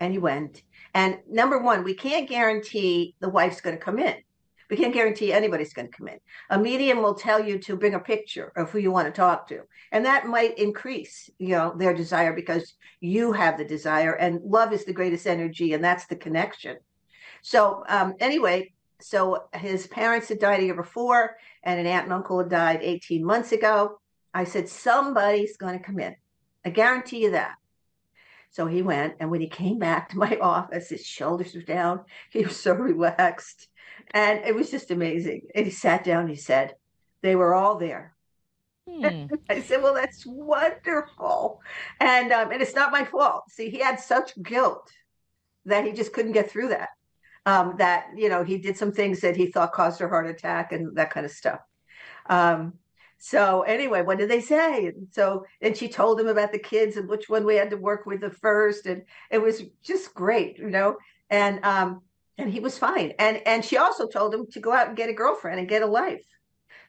and 0.00 0.12
he 0.12 0.18
went. 0.18 0.62
And 0.94 1.18
number 1.28 1.58
one, 1.58 1.84
we 1.84 1.94
can't 1.94 2.28
guarantee 2.28 3.14
the 3.20 3.28
wife's 3.28 3.60
going 3.60 3.76
to 3.76 3.82
come 3.82 3.98
in. 3.98 4.16
We 4.70 4.76
can't 4.76 4.94
guarantee 4.94 5.32
anybody's 5.32 5.74
going 5.74 5.88
to 5.88 5.96
come 5.96 6.08
in. 6.08 6.18
A 6.50 6.58
medium 6.58 7.02
will 7.02 7.14
tell 7.14 7.44
you 7.44 7.58
to 7.60 7.76
bring 7.76 7.94
a 7.94 8.00
picture 8.00 8.52
of 8.56 8.70
who 8.70 8.78
you 8.78 8.90
want 8.90 9.06
to 9.06 9.12
talk 9.12 9.46
to, 9.48 9.60
and 9.92 10.04
that 10.06 10.26
might 10.26 10.58
increase, 10.58 11.28
you 11.38 11.50
know, 11.50 11.74
their 11.76 11.92
desire 11.92 12.32
because 12.32 12.74
you 13.00 13.32
have 13.32 13.58
the 13.58 13.64
desire, 13.64 14.14
and 14.14 14.40
love 14.42 14.72
is 14.72 14.84
the 14.84 14.92
greatest 14.92 15.26
energy, 15.26 15.74
and 15.74 15.84
that's 15.84 16.06
the 16.06 16.16
connection. 16.16 16.78
So 17.42 17.84
um, 17.88 18.14
anyway, 18.20 18.72
so 19.04 19.44
his 19.52 19.86
parents 19.86 20.30
had 20.30 20.38
died 20.38 20.60
a 20.60 20.64
year 20.64 20.74
before, 20.74 21.36
and 21.62 21.78
an 21.78 21.86
aunt 21.86 22.04
and 22.04 22.12
uncle 22.14 22.38
had 22.38 22.48
died 22.48 22.80
18 22.80 23.22
months 23.22 23.52
ago. 23.52 24.00
I 24.32 24.44
said, 24.44 24.66
somebody's 24.66 25.58
going 25.58 25.78
to 25.78 25.84
come 25.84 26.00
in. 26.00 26.16
I 26.64 26.70
guarantee 26.70 27.22
you 27.22 27.32
that. 27.32 27.56
So 28.48 28.66
he 28.66 28.80
went, 28.80 29.16
and 29.20 29.30
when 29.30 29.42
he 29.42 29.48
came 29.48 29.78
back 29.78 30.08
to 30.08 30.16
my 30.16 30.38
office, 30.42 30.88
his 30.88 31.04
shoulders 31.04 31.54
were 31.54 31.60
down. 31.60 32.00
He 32.30 32.44
was 32.44 32.58
so 32.58 32.72
relaxed, 32.72 33.68
and 34.12 34.42
it 34.42 34.54
was 34.54 34.70
just 34.70 34.90
amazing. 34.90 35.48
And 35.54 35.66
he 35.66 35.70
sat 35.70 36.02
down. 36.02 36.26
He 36.26 36.36
said, 36.36 36.74
"They 37.20 37.36
were 37.36 37.52
all 37.54 37.76
there." 37.76 38.16
Hmm. 38.88 39.26
I 39.50 39.60
said, 39.60 39.82
"Well, 39.82 39.92
that's 39.92 40.24
wonderful," 40.24 41.60
and 42.00 42.32
um, 42.32 42.52
and 42.52 42.62
it's 42.62 42.74
not 42.74 42.90
my 42.90 43.04
fault. 43.04 43.50
See, 43.50 43.68
he 43.68 43.80
had 43.80 44.00
such 44.00 44.32
guilt 44.42 44.90
that 45.66 45.84
he 45.84 45.92
just 45.92 46.14
couldn't 46.14 46.32
get 46.32 46.50
through 46.50 46.68
that 46.68 46.88
um, 47.46 47.74
that 47.78 48.06
you 48.16 48.28
know 48.28 48.44
he 48.44 48.58
did 48.58 48.76
some 48.76 48.92
things 48.92 49.20
that 49.20 49.36
he 49.36 49.46
thought 49.46 49.72
caused 49.72 50.00
her 50.00 50.08
heart 50.08 50.26
attack 50.26 50.72
and 50.72 50.96
that 50.96 51.10
kind 51.10 51.26
of 51.26 51.32
stuff. 51.32 51.60
Um, 52.26 52.74
so 53.18 53.62
anyway, 53.62 54.02
what 54.02 54.18
did 54.18 54.30
they 54.30 54.40
say? 54.40 54.86
And 54.86 55.08
so 55.10 55.44
and 55.60 55.76
she 55.76 55.88
told 55.88 56.20
him 56.20 56.28
about 56.28 56.52
the 56.52 56.58
kids 56.58 56.96
and 56.96 57.08
which 57.08 57.28
one 57.28 57.44
we 57.44 57.56
had 57.56 57.70
to 57.70 57.76
work 57.76 58.06
with 58.06 58.20
the 58.20 58.30
first, 58.30 58.86
and 58.86 59.02
it 59.30 59.38
was 59.38 59.62
just 59.82 60.14
great, 60.14 60.58
you 60.58 60.70
know. 60.70 60.96
And 61.30 61.64
um, 61.64 62.02
and 62.38 62.50
he 62.50 62.60
was 62.60 62.78
fine. 62.78 63.12
And 63.18 63.40
and 63.46 63.64
she 63.64 63.76
also 63.76 64.06
told 64.06 64.34
him 64.34 64.46
to 64.52 64.60
go 64.60 64.72
out 64.72 64.88
and 64.88 64.96
get 64.96 65.08
a 65.08 65.14
girlfriend 65.14 65.58
and 65.58 65.68
get 65.68 65.82
a 65.82 65.86
life. 65.86 66.24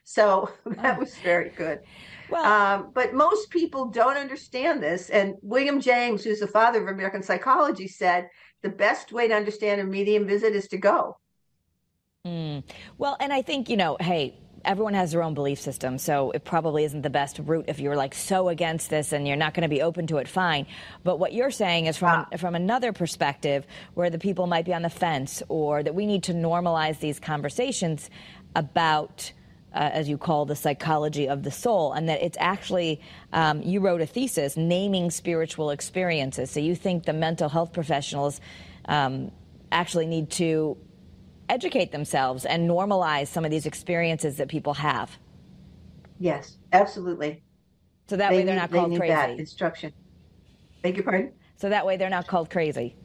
So 0.04 0.50
that 0.66 0.98
was 0.98 1.16
very 1.16 1.50
good. 1.50 1.80
Well, 2.28 2.44
um, 2.44 2.90
but 2.92 3.14
most 3.14 3.50
people 3.50 3.86
don't 3.86 4.16
understand 4.16 4.82
this. 4.82 5.10
And 5.10 5.34
William 5.42 5.80
James, 5.80 6.24
who's 6.24 6.40
the 6.40 6.46
father 6.46 6.82
of 6.82 6.88
American 6.88 7.22
psychology, 7.22 7.86
said 7.86 8.28
the 8.62 8.68
best 8.68 9.12
way 9.12 9.28
to 9.28 9.34
understand 9.34 9.80
a 9.80 9.84
medium 9.84 10.26
visit 10.26 10.54
is 10.54 10.68
to 10.68 10.76
go. 10.78 11.16
Mm. 12.26 12.64
Well, 12.98 13.16
and 13.20 13.32
I 13.32 13.42
think, 13.42 13.70
you 13.70 13.76
know, 13.76 13.96
hey, 14.00 14.38
everyone 14.64 14.94
has 14.94 15.12
their 15.12 15.22
own 15.22 15.34
belief 15.34 15.60
system, 15.60 15.96
so 15.96 16.32
it 16.32 16.44
probably 16.44 16.84
isn't 16.84 17.02
the 17.02 17.10
best 17.10 17.38
route 17.38 17.66
if 17.68 17.78
you're 17.78 17.96
like 17.96 18.14
so 18.14 18.48
against 18.48 18.90
this 18.90 19.12
and 19.12 19.26
you're 19.26 19.36
not 19.36 19.54
going 19.54 19.62
to 19.62 19.68
be 19.68 19.80
open 19.80 20.06
to 20.08 20.18
it. 20.18 20.28
Fine, 20.28 20.66
but 21.04 21.18
what 21.18 21.32
you're 21.32 21.50
saying 21.50 21.86
is 21.86 21.96
from 21.96 22.26
ah. 22.32 22.36
from 22.36 22.54
another 22.54 22.92
perspective, 22.92 23.66
where 23.94 24.10
the 24.10 24.18
people 24.18 24.46
might 24.46 24.64
be 24.64 24.74
on 24.74 24.82
the 24.82 24.90
fence, 24.90 25.42
or 25.48 25.82
that 25.82 25.94
we 25.94 26.04
need 26.04 26.24
to 26.24 26.34
normalize 26.34 26.98
these 26.98 27.20
conversations 27.20 28.10
about 28.54 29.32
uh, 29.76 29.90
as 29.92 30.08
you 30.08 30.16
call 30.16 30.46
the 30.46 30.56
psychology 30.56 31.28
of 31.28 31.42
the 31.42 31.50
soul, 31.50 31.92
and 31.92 32.08
that 32.08 32.22
it's 32.22 32.38
actually, 32.40 33.00
um, 33.32 33.62
you 33.62 33.80
wrote 33.80 34.00
a 34.00 34.06
thesis 34.06 34.56
naming 34.56 35.10
spiritual 35.10 35.70
experiences. 35.70 36.50
So 36.50 36.60
you 36.60 36.74
think 36.74 37.04
the 37.04 37.12
mental 37.12 37.48
health 37.48 37.72
professionals 37.72 38.40
um, 38.86 39.30
actually 39.70 40.06
need 40.06 40.30
to 40.30 40.76
educate 41.48 41.92
themselves 41.92 42.44
and 42.46 42.68
normalize 42.68 43.28
some 43.28 43.44
of 43.44 43.50
these 43.50 43.66
experiences 43.66 44.38
that 44.38 44.48
people 44.48 44.74
have. 44.74 45.18
Yes, 46.18 46.56
absolutely. 46.72 47.42
So 48.08 48.16
that 48.16 48.30
they 48.30 48.38
way 48.38 48.44
they're 48.44 48.54
need, 48.54 48.60
not 48.60 48.70
called 48.70 48.92
they 48.92 48.96
crazy. 48.96 49.14
That 49.14 49.38
instruction. 49.38 49.92
Beg 50.82 50.96
your 50.96 51.04
pardon? 51.04 51.32
So 51.56 51.68
that 51.68 51.84
way 51.84 51.96
they're 51.96 52.10
not 52.10 52.26
called 52.26 52.48
crazy. 52.50 52.96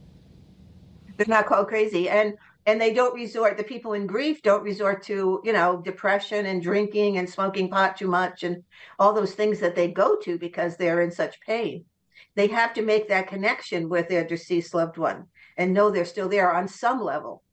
They're 1.18 1.28
not 1.28 1.46
called 1.46 1.68
crazy. 1.68 2.10
And 2.10 2.36
and 2.66 2.80
they 2.80 2.94
don't 2.94 3.16
resort 3.16 3.58
the 3.58 3.64
people 3.64 3.94
in 3.94 4.06
grief 4.06 4.42
don't 4.42 4.64
resort 4.64 5.04
to 5.04 5.42
you 5.44 5.54
know 5.54 5.82
depression 5.84 6.46
and 6.46 6.62
drinking 6.62 7.18
and 7.18 7.30
smoking 7.30 7.70
pot 7.70 7.98
too 7.98 8.08
much 8.08 8.44
and 8.44 8.64
all 9.00 9.14
those 9.14 9.34
things 9.34 9.60
that 9.60 9.76
they 9.76 9.88
go 9.88 10.18
to 10.18 10.38
because 10.38 10.78
they're 10.78 11.02
in 11.02 11.12
such 11.12 11.40
pain. 11.42 11.86
They 12.36 12.48
have 12.48 12.74
to 12.76 12.82
make 12.82 13.10
that 13.10 13.28
connection 13.28 13.90
with 13.90 14.08
their 14.08 14.26
deceased 14.26 14.74
loved 14.74 14.98
one 14.98 15.26
and 15.58 15.74
know 15.74 15.90
they're 15.90 16.06
still 16.06 16.30
there 16.30 16.54
on 16.54 16.68
some 16.68 17.04
level. 17.04 17.44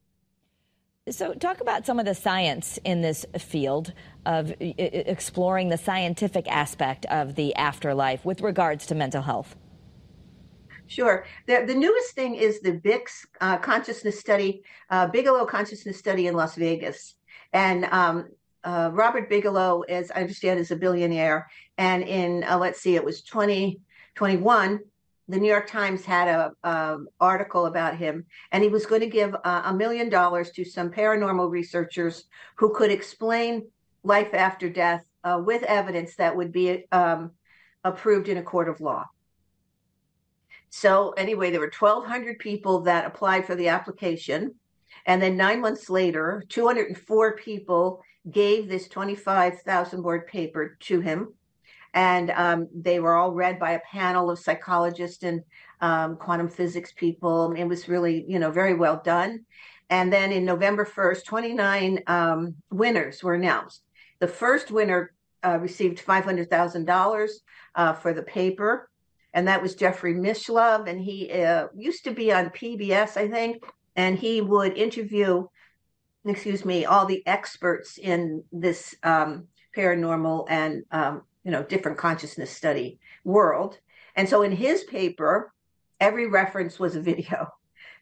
So 1.10 1.32
talk 1.32 1.60
about 1.60 1.86
some 1.86 1.98
of 1.98 2.04
the 2.04 2.14
science 2.14 2.78
in 2.84 3.00
this 3.00 3.24
field 3.38 3.94
of 4.26 4.52
exploring 4.60 5.70
the 5.70 5.78
scientific 5.78 6.46
aspect 6.48 7.06
of 7.06 7.34
the 7.34 7.54
afterlife 7.54 8.24
with 8.26 8.42
regards 8.42 8.86
to 8.86 8.94
mental 8.94 9.22
health 9.22 9.56
Sure. 10.88 11.26
The, 11.46 11.64
the 11.66 11.74
newest 11.74 12.14
thing 12.14 12.34
is 12.34 12.60
the 12.60 12.72
BICS 12.72 13.26
uh, 13.40 13.58
consciousness 13.58 14.18
study, 14.18 14.62
uh, 14.90 15.06
Bigelow 15.06 15.44
consciousness 15.44 15.98
study 15.98 16.26
in 16.26 16.34
Las 16.34 16.56
Vegas. 16.56 17.14
And 17.52 17.84
um, 17.86 18.28
uh, 18.64 18.90
Robert 18.92 19.28
Bigelow, 19.28 19.82
as 19.82 20.10
I 20.10 20.22
understand, 20.22 20.58
is 20.58 20.70
a 20.70 20.76
billionaire. 20.76 21.48
And 21.76 22.02
in, 22.02 22.42
uh, 22.44 22.58
let's 22.58 22.80
see, 22.80 22.96
it 22.96 23.04
was 23.04 23.20
2021, 23.22 24.80
the 25.28 25.38
New 25.38 25.48
York 25.48 25.66
Times 25.66 26.06
had 26.06 26.26
a 26.28 26.52
um, 26.64 27.08
article 27.20 27.66
about 27.66 27.96
him, 27.96 28.24
and 28.50 28.62
he 28.62 28.70
was 28.70 28.86
going 28.86 29.02
to 29.02 29.08
give 29.08 29.34
uh, 29.44 29.62
a 29.66 29.74
million 29.74 30.08
dollars 30.08 30.50
to 30.52 30.64
some 30.64 30.90
paranormal 30.90 31.50
researchers 31.50 32.24
who 32.56 32.72
could 32.74 32.90
explain 32.90 33.68
life 34.04 34.32
after 34.32 34.70
death 34.70 35.04
uh, 35.22 35.40
with 35.44 35.62
evidence 35.64 36.16
that 36.16 36.34
would 36.34 36.50
be 36.50 36.86
um, 36.92 37.32
approved 37.84 38.28
in 38.28 38.38
a 38.38 38.42
court 38.42 38.70
of 38.70 38.80
law. 38.80 39.04
So 40.70 41.10
anyway, 41.12 41.50
there 41.50 41.60
were 41.60 41.72
1,200 41.76 42.38
people 42.38 42.80
that 42.82 43.06
applied 43.06 43.46
for 43.46 43.54
the 43.54 43.68
application. 43.68 44.54
And 45.06 45.22
then 45.22 45.36
nine 45.36 45.60
months 45.60 45.88
later, 45.88 46.44
204 46.48 47.36
people 47.36 48.02
gave 48.30 48.68
this 48.68 48.88
25,000 48.88 50.02
word 50.02 50.26
paper 50.26 50.76
to 50.80 51.00
him. 51.00 51.34
And 51.94 52.30
um, 52.32 52.68
they 52.74 53.00
were 53.00 53.16
all 53.16 53.32
read 53.32 53.58
by 53.58 53.72
a 53.72 53.80
panel 53.80 54.30
of 54.30 54.38
psychologists 54.38 55.22
and 55.22 55.42
um, 55.80 56.16
quantum 56.16 56.48
physics 56.48 56.92
people. 56.92 57.52
It 57.52 57.64
was 57.64 57.88
really, 57.88 58.24
you 58.28 58.38
know, 58.38 58.50
very 58.50 58.74
well 58.74 59.00
done. 59.02 59.46
And 59.90 60.12
then 60.12 60.32
in 60.32 60.44
November 60.44 60.84
1st, 60.84 61.24
29 61.24 62.02
um, 62.06 62.54
winners 62.70 63.22
were 63.22 63.34
announced. 63.34 63.82
The 64.18 64.28
first 64.28 64.70
winner 64.70 65.14
uh, 65.42 65.58
received 65.60 66.04
$500,000 66.04 67.28
uh, 67.74 67.92
for 67.94 68.12
the 68.12 68.22
paper 68.22 68.87
and 69.34 69.48
that 69.48 69.62
was 69.62 69.74
Jeffrey 69.74 70.14
Mishlove, 70.14 70.88
and 70.88 71.00
he 71.00 71.30
uh, 71.30 71.68
used 71.76 72.04
to 72.04 72.10
be 72.10 72.32
on 72.32 72.50
PBS, 72.50 73.16
I 73.16 73.28
think, 73.28 73.62
and 73.96 74.18
he 74.18 74.40
would 74.40 74.76
interview, 74.76 75.46
excuse 76.24 76.64
me, 76.64 76.84
all 76.84 77.06
the 77.06 77.26
experts 77.26 77.98
in 77.98 78.42
this 78.52 78.94
um, 79.02 79.48
paranormal 79.76 80.46
and 80.48 80.82
um, 80.90 81.22
you 81.44 81.50
know 81.50 81.62
different 81.62 81.98
consciousness 81.98 82.50
study 82.50 82.98
world. 83.24 83.78
And 84.16 84.28
so 84.28 84.42
in 84.42 84.52
his 84.52 84.84
paper, 84.84 85.52
every 86.00 86.26
reference 86.26 86.78
was 86.78 86.96
a 86.96 87.00
video. 87.00 87.48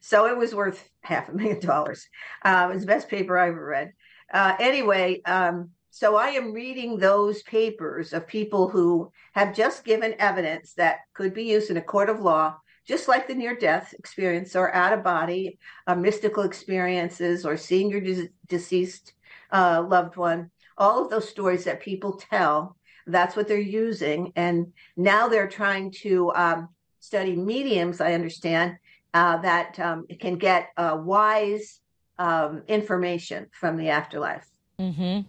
So 0.00 0.26
it 0.26 0.37
was 0.37 0.54
worth 0.54 0.88
half 1.00 1.28
a 1.28 1.33
million 1.33 1.61
dollars. 1.61 2.06
Uh, 2.45 2.68
it 2.71 2.75
was 2.75 2.83
the 2.83 2.87
best 2.87 3.09
paper 3.09 3.38
I 3.38 3.49
ever 3.49 3.64
read. 3.64 3.92
Uh, 4.33 4.54
anyway, 4.59 5.21
um, 5.25 5.71
so 5.97 6.15
I 6.17 6.29
am 6.29 6.53
reading 6.53 6.99
those 6.99 7.43
papers 7.45 8.12
of 8.12 8.26
people 8.26 8.69
who 8.69 9.11
have 9.33 9.57
just 9.57 9.83
given 9.83 10.15
evidence 10.19 10.75
that 10.75 10.99
could 11.15 11.33
be 11.33 11.45
used 11.45 11.71
in 11.71 11.79
a 11.79 11.83
court 11.83 12.11
of 12.11 12.21
law, 12.21 12.55
just 12.87 13.09
like 13.09 13.26
the 13.26 13.35
near 13.35 13.57
death 13.57 13.95
experience 13.99 14.55
or 14.55 14.75
out 14.75 14.93
of 14.93 15.03
body, 15.03 15.59
uh, 15.87 15.95
mystical 15.95 16.43
experiences, 16.43 17.47
or 17.47 17.57
seeing 17.57 17.88
your 17.88 18.03
de- 18.03 18.29
deceased 18.47 19.15
uh, 19.53 19.83
loved 19.88 20.19
one. 20.19 20.50
All 20.76 21.03
of 21.03 21.09
those 21.09 21.31
stories 21.31 21.65
that 21.65 21.81
people 21.81 22.21
tell, 22.31 22.76
that's 23.07 23.35
what 23.35 23.49
they're 23.49 23.57
using. 23.59 24.35
And 24.37 24.75
now 24.99 25.29
they're 25.29 25.49
trying 25.49 25.93
to 26.03 26.31
um, 26.35 26.69
study 27.00 27.35
mediums, 27.35 28.03
I 28.03 28.12
understand, 28.12 28.76
uh, 29.15 29.38
that 29.38 29.81
um, 29.81 30.05
can 30.21 30.37
get 30.37 30.69
uh, 30.76 30.99
wise 31.00 31.81
um, 32.19 32.65
information 32.69 33.47
from 33.50 33.79
the 33.79 33.88
afterlife. 33.88 34.47
Mm-hmm. 34.79 35.21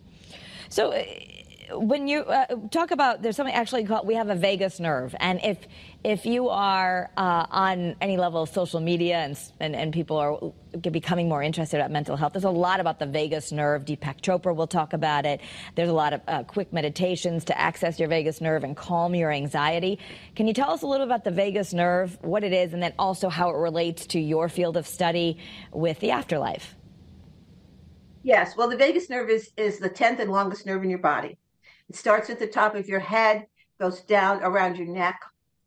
So 0.69 0.91
uh, 0.91 1.03
when 1.71 2.07
you 2.07 2.21
uh, 2.21 2.45
talk 2.71 2.91
about 2.91 3.21
there's 3.21 3.35
something 3.35 3.53
actually 3.53 3.83
called 3.85 4.07
we 4.07 4.15
have 4.15 4.29
a 4.29 4.35
vagus 4.35 4.79
nerve. 4.79 5.15
And 5.19 5.39
if 5.43 5.57
if 6.03 6.25
you 6.25 6.49
are 6.49 7.09
uh, 7.17 7.45
on 7.49 7.95
any 7.99 8.17
level 8.17 8.43
of 8.43 8.49
social 8.49 8.79
media 8.79 9.17
and, 9.17 9.37
and, 9.59 9.75
and 9.75 9.93
people 9.93 10.17
are 10.17 10.39
becoming 10.91 11.27
more 11.27 11.41
interested 11.41 11.77
about 11.77 11.91
mental 11.91 12.15
health 12.15 12.33
there's 12.33 12.45
a 12.45 12.49
lot 12.49 12.79
about 12.79 12.99
the 12.99 13.05
vagus 13.05 13.51
nerve. 13.51 13.85
Deepak 13.85 14.21
chopra 14.21 14.55
will 14.55 14.67
talk 14.67 14.93
about 14.93 15.25
it. 15.25 15.41
There's 15.75 15.89
a 15.89 15.93
lot 15.93 16.13
of 16.13 16.21
uh, 16.27 16.43
quick 16.43 16.71
meditations 16.71 17.45
to 17.45 17.59
access 17.59 17.99
your 17.99 18.09
vagus 18.09 18.39
nerve 18.41 18.63
and 18.63 18.75
calm 18.75 19.15
your 19.15 19.31
anxiety. 19.31 19.99
Can 20.35 20.47
you 20.47 20.53
tell 20.53 20.71
us 20.71 20.83
a 20.83 20.87
little 20.87 21.05
about 21.05 21.23
the 21.23 21.31
vagus 21.31 21.73
nerve 21.73 22.17
what 22.21 22.43
it 22.43 22.53
is 22.53 22.73
and 22.73 22.81
then 22.81 22.93
also 22.97 23.29
how 23.29 23.49
it 23.49 23.57
relates 23.57 24.05
to 24.07 24.19
your 24.19 24.49
field 24.49 24.77
of 24.77 24.87
study 24.87 25.37
with 25.71 25.99
the 25.99 26.11
afterlife 26.11 26.76
Yes. 28.27 28.57
Well, 28.57 28.67
the 28.67 28.75
vagus 28.75 29.09
nerve 29.09 29.29
is, 29.29 29.51
is 29.55 29.79
the 29.79 29.89
10th 29.89 30.19
and 30.19 30.29
longest 30.29 30.65
nerve 30.65 30.83
in 30.83 30.89
your 30.89 30.99
body. 30.99 31.37
It 31.87 31.95
starts 31.95 32.29
at 32.29 32.39
the 32.39 32.45
top 32.45 32.75
of 32.75 32.89
your 32.89 32.99
head, 32.99 33.45
goes 33.79 34.01
down 34.01 34.43
around 34.43 34.75
your 34.75 34.87
neck, 34.87 35.17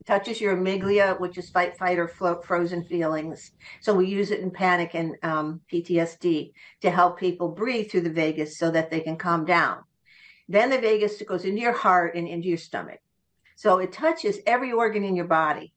touches 0.05 0.43
your 0.43 0.55
amygdala, 0.55 1.19
which 1.19 1.39
is 1.39 1.49
fight, 1.49 1.79
fight, 1.79 1.99
or 1.99 2.07
float, 2.07 2.45
frozen 2.45 2.85
feelings. 2.85 3.53
So 3.81 3.95
we 3.95 4.09
use 4.09 4.31
it 4.31 4.41
in 4.41 4.51
panic 4.51 4.91
and 4.93 5.17
um, 5.23 5.63
PTSD 5.73 6.53
to 6.83 6.91
help 6.91 7.19
people 7.19 7.49
breathe 7.49 7.91
through 7.91 8.03
the 8.03 8.11
vagus 8.11 8.59
so 8.59 8.71
that 8.73 8.91
they 8.91 9.01
can 9.01 9.17
calm 9.17 9.47
down. 9.47 9.79
Then 10.47 10.69
the 10.69 10.79
vagus 10.79 11.23
goes 11.23 11.47
into 11.47 11.63
your 11.63 11.73
heart 11.73 12.15
and 12.15 12.29
into 12.29 12.49
your 12.49 12.59
stomach. 12.59 13.01
So 13.57 13.79
it 13.79 13.91
touches 13.91 14.39
every 14.47 14.71
organ 14.71 15.03
in 15.03 15.17
your 15.17 15.25
body. 15.25 15.73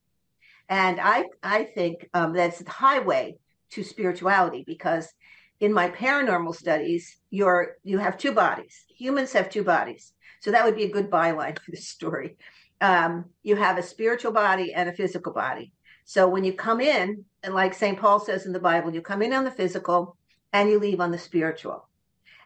And 0.68 1.00
I, 1.00 1.28
I 1.42 1.64
think 1.64 2.10
um, 2.14 2.34
that's 2.34 2.60
the 2.60 2.70
highway 2.70 3.38
to 3.70 3.86
spirituality 3.86 4.66
because 4.68 5.14
in 5.60 5.74
my 5.74 5.90
paranormal 5.90 6.56
studies, 6.56 7.18
you're 7.30 7.78
you 7.84 7.98
have 7.98 8.18
two 8.18 8.32
bodies. 8.32 8.86
Humans 8.98 9.34
have 9.34 9.50
two 9.50 9.64
bodies, 9.64 10.14
so 10.42 10.52
that 10.52 10.66
would 10.66 10.76
be 10.76 10.86
a 10.86 10.92
good 10.92 11.10
byline 11.10 11.58
for 11.60 11.72
this 11.72 11.88
story. 11.88 12.38
Um, 12.82 13.26
you 13.44 13.56
have 13.56 13.78
a 13.78 13.84
spiritual 13.84 14.32
body 14.32 14.74
and 14.74 14.90
a 14.90 14.94
physical 14.94 15.32
body. 15.32 15.72
So 16.06 16.28
when 16.28 16.44
you 16.44 16.54
come 16.54 16.82
in, 16.82 17.24
and 17.44 17.54
like 17.54 17.74
St. 17.74 17.98
Paul 17.98 18.20
says 18.20 18.46
in 18.46 18.52
the 18.52 18.60
Bible, 18.60 18.94
you 18.94 19.02
come 19.02 19.22
in 19.22 19.34
on 19.34 19.46
the 19.46 19.52
physical 19.52 20.18
and 20.52 20.70
you 20.70 20.80
leave 20.80 21.00
on 21.00 21.12
the 21.12 21.18
spiritual. 21.18 21.88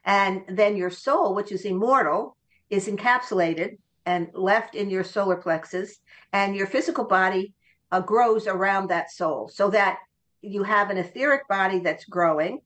And 0.06 0.44
then 0.48 0.78
your 0.78 0.92
soul, 0.92 1.34
which 1.34 1.52
is 1.52 1.66
immortal, 1.66 2.38
is 2.70 2.88
encapsulated 2.88 3.78
and 4.06 4.30
left 4.34 4.76
in 4.76 4.90
your 4.90 5.04
solar 5.04 5.36
plexus, 5.36 6.00
and 6.32 6.56
your 6.56 6.68
physical 6.68 7.04
body 7.04 7.54
uh, 7.92 8.00
grows 8.00 8.48
around 8.48 8.88
that 8.88 9.12
soul 9.12 9.50
so 9.50 9.70
that 9.70 9.98
you 10.42 10.64
have 10.64 10.90
an 10.90 10.98
etheric 10.98 11.48
body 11.48 11.80
that's 11.80 12.06
growing 12.06 12.60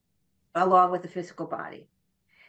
along 0.55 0.91
with 0.91 1.01
the 1.01 1.07
physical 1.07 1.45
body. 1.45 1.87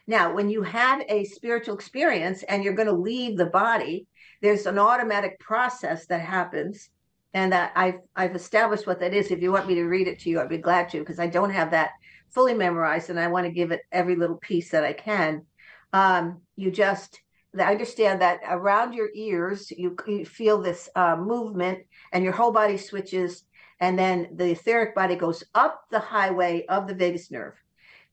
Now, 0.06 0.35
when 0.35 0.50
you 0.50 0.62
have 0.62 1.02
a 1.09 1.25
spiritual 1.25 1.75
experience 1.75 2.42
and 2.44 2.64
you're 2.64 2.75
going 2.75 2.88
to 2.88 2.92
leave 2.94 3.37
the 3.37 3.47
body, 3.47 4.06
there's 4.40 4.66
an 4.66 4.78
automatic 4.78 5.38
process 5.38 6.06
that 6.06 6.21
happens. 6.21 6.90
And 7.35 7.50
that 7.52 7.73
I've 7.75 8.00
I've 8.14 8.37
established 8.37 8.87
what 8.87 9.00
that 9.00 9.14
is. 9.14 9.30
If 9.30 9.40
you 9.40 9.52
want 9.52 9.66
me 9.66 9.75
to 9.76 9.85
read 9.85 10.06
it 10.06 10.18
to 10.21 10.28
you, 10.28 10.38
I'd 10.38 10.50
be 10.50 10.59
glad 10.59 10.90
to, 10.90 10.99
because 10.99 11.18
I 11.18 11.28
don't 11.28 11.49
have 11.49 11.71
that 11.71 11.92
fully 12.28 12.52
memorized 12.52 13.11
and 13.11 13.18
I 13.18 13.28
want 13.28 13.47
to 13.47 13.52
give 13.52 13.71
it 13.73 13.80
every 13.90 14.16
little 14.16 14.37
piece 14.37 14.71
that 14.71 14.85
I 14.85 14.92
can. 14.92 15.47
Um, 15.94 16.42
you 16.56 16.71
just 16.71 17.21
I 17.59 17.71
understand 17.71 18.23
that 18.23 18.40
around 18.49 18.94
your 18.94 19.11
ears 19.14 19.71
you, 19.71 19.94
you 20.06 20.25
feel 20.25 20.61
this 20.61 20.88
uh, 20.97 21.16
movement 21.16 21.80
and 22.12 22.25
your 22.25 22.32
whole 22.32 22.52
body 22.52 22.78
switches 22.78 23.44
and 23.80 23.99
then 23.99 24.28
the 24.37 24.52
etheric 24.52 24.94
body 24.94 25.16
goes 25.16 25.44
up 25.54 25.85
the 25.90 25.99
highway 25.99 26.64
of 26.66 26.87
the 26.87 26.94
vagus 26.94 27.30
nerve 27.30 27.54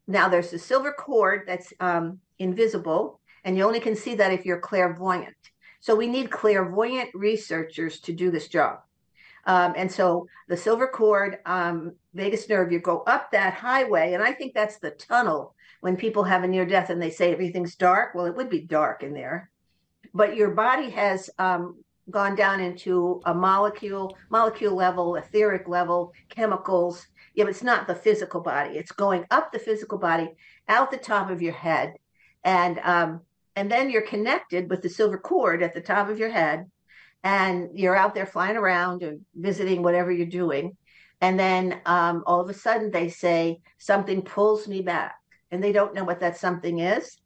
now 0.10 0.28
there's 0.28 0.52
a 0.54 0.60
silver 0.60 0.92
cord 0.92 1.44
that's 1.48 1.72
um, 1.80 2.20
invisible 2.40 3.20
and 3.46 3.58
you 3.58 3.64
only 3.64 3.80
can 3.80 3.96
see 3.96 4.16
that 4.16 4.34
if 4.34 4.46
you're 4.46 4.60
clairvoyant. 4.60 5.36
So 5.80 5.96
we 5.96 6.08
need 6.08 6.30
clairvoyant 6.30 7.10
researchers 7.14 8.02
to 8.02 8.12
do 8.12 8.32
this 8.32 8.50
job. 8.50 8.80
Um, 9.46 9.74
and 9.78 9.90
so 9.90 10.28
the 10.50 10.58
silver 10.58 10.88
cord 10.88 11.38
um, 11.46 11.94
vagus 12.14 12.50
nerve 12.50 12.72
you 12.72 12.80
go 12.80 13.00
up 13.08 13.32
that 13.32 13.54
highway 13.54 14.14
and 14.14 14.22
i 14.22 14.34
think 14.34 14.54
that's 14.54 14.78
the 14.80 14.92
tunnel 14.92 15.56
when 15.82 15.96
people 15.96 16.24
have 16.24 16.44
a 16.44 16.48
near 16.48 16.66
death 16.66 16.90
and 16.90 17.02
they 17.02 17.10
say 17.10 17.32
everything's 17.32 17.76
dark, 17.76 18.14
well, 18.14 18.26
it 18.26 18.36
would 18.36 18.50
be 18.50 18.62
dark 18.62 19.04
in 19.04 19.14
there, 19.14 19.50
but 20.14 20.36
your 20.36 20.52
body 20.52 20.90
has 20.90 21.30
um, 21.40 21.78
gone 22.10 22.36
down 22.36 22.60
into 22.60 23.22
a 23.26 23.34
molecule, 23.34 24.18
molecule 24.30 24.76
level, 24.76 25.16
etheric 25.16 25.68
level, 25.68 26.12
chemicals. 26.30 27.08
Yeah, 27.40 27.48
it's 27.48 27.64
not 27.64 27.88
the 27.88 27.96
physical 27.96 28.42
body. 28.42 28.78
It's 28.78 28.92
going 28.92 29.24
up 29.32 29.54
the 29.54 29.60
physical 29.60 29.98
body, 29.98 30.30
out 30.68 30.92
the 30.92 30.98
top 30.98 31.30
of 31.30 31.42
your 31.42 31.54
head, 31.54 31.94
and 32.44 32.80
um, 32.80 33.22
and 33.56 33.72
then 33.72 33.90
you're 33.90 34.02
connected 34.02 34.70
with 34.70 34.82
the 34.82 34.90
silver 34.90 35.18
cord 35.18 35.64
at 35.64 35.74
the 35.74 35.80
top 35.80 36.10
of 36.10 36.20
your 36.20 36.30
head, 36.30 36.70
and 37.24 37.70
you're 37.80 37.96
out 37.96 38.14
there 38.14 38.26
flying 38.26 38.58
around 38.58 39.04
and 39.04 39.26
visiting 39.34 39.84
whatever 39.84 40.12
you're 40.12 40.26
doing, 40.26 40.76
and 41.22 41.40
then 41.40 41.80
um, 41.86 42.24
all 42.28 42.42
of 42.42 42.50
a 42.50 42.54
sudden 42.54 42.92
they 42.92 43.08
say 43.08 43.62
something 43.78 44.22
pulls 44.22 44.68
me 44.68 44.82
back 44.82 45.16
and 45.52 45.64
they 45.64 45.72
don't 45.72 45.94
know 45.94 46.04
what 46.04 46.20
that 46.20 46.38
something 46.38 46.80
is, 46.80 47.18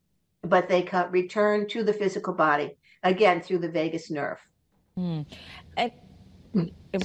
but 0.44 0.70
they 0.70 0.84
come, 0.84 1.12
return 1.12 1.68
to 1.70 1.84
the 1.84 1.94
physical 1.94 2.34
body 2.34 2.78
again 3.02 3.42
through 3.42 3.58
the 3.58 3.70
vagus 3.70 4.10
nerve. 4.10 4.40
Mm. 4.98 5.26
And, 5.76 5.92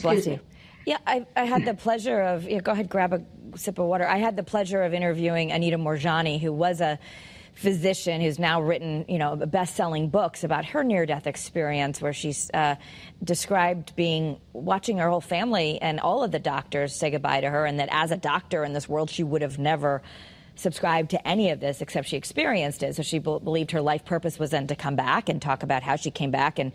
bless 0.02 0.26
you. 0.26 0.40
Yeah, 0.88 0.96
I, 1.06 1.26
I 1.36 1.44
had 1.44 1.66
the 1.66 1.74
pleasure 1.74 2.18
of, 2.18 2.48
yeah, 2.48 2.60
go 2.60 2.72
ahead, 2.72 2.88
grab 2.88 3.12
a 3.12 3.58
sip 3.58 3.78
of 3.78 3.84
water. 3.84 4.08
I 4.08 4.16
had 4.16 4.36
the 4.36 4.42
pleasure 4.42 4.82
of 4.82 4.94
interviewing 4.94 5.52
Anita 5.52 5.76
Moorjani, 5.76 6.40
who 6.40 6.50
was 6.50 6.80
a 6.80 6.98
physician 7.52 8.22
who's 8.22 8.38
now 8.38 8.62
written, 8.62 9.04
you 9.06 9.18
know, 9.18 9.36
best-selling 9.36 10.08
books 10.08 10.44
about 10.44 10.64
her 10.64 10.82
near-death 10.82 11.26
experience, 11.26 12.00
where 12.00 12.14
she's 12.14 12.50
uh, 12.54 12.76
described 13.22 13.96
being 13.96 14.40
watching 14.54 14.96
her 14.96 15.10
whole 15.10 15.20
family 15.20 15.78
and 15.82 16.00
all 16.00 16.24
of 16.24 16.30
the 16.30 16.38
doctors 16.38 16.94
say 16.94 17.10
goodbye 17.10 17.42
to 17.42 17.50
her, 17.50 17.66
and 17.66 17.80
that 17.80 17.90
as 17.92 18.10
a 18.10 18.16
doctor 18.16 18.64
in 18.64 18.72
this 18.72 18.88
world, 18.88 19.10
she 19.10 19.22
would 19.22 19.42
have 19.42 19.58
never 19.58 20.00
subscribed 20.54 21.10
to 21.10 21.28
any 21.28 21.50
of 21.50 21.60
this 21.60 21.82
except 21.82 22.08
she 22.08 22.16
experienced 22.16 22.82
it. 22.82 22.96
So 22.96 23.02
she 23.02 23.18
be- 23.18 23.38
believed 23.44 23.72
her 23.72 23.82
life 23.82 24.06
purpose 24.06 24.38
was 24.38 24.52
then 24.52 24.68
to 24.68 24.74
come 24.74 24.96
back 24.96 25.28
and 25.28 25.42
talk 25.42 25.62
about 25.62 25.82
how 25.82 25.96
she 25.96 26.10
came 26.10 26.30
back 26.30 26.58
and 26.58 26.72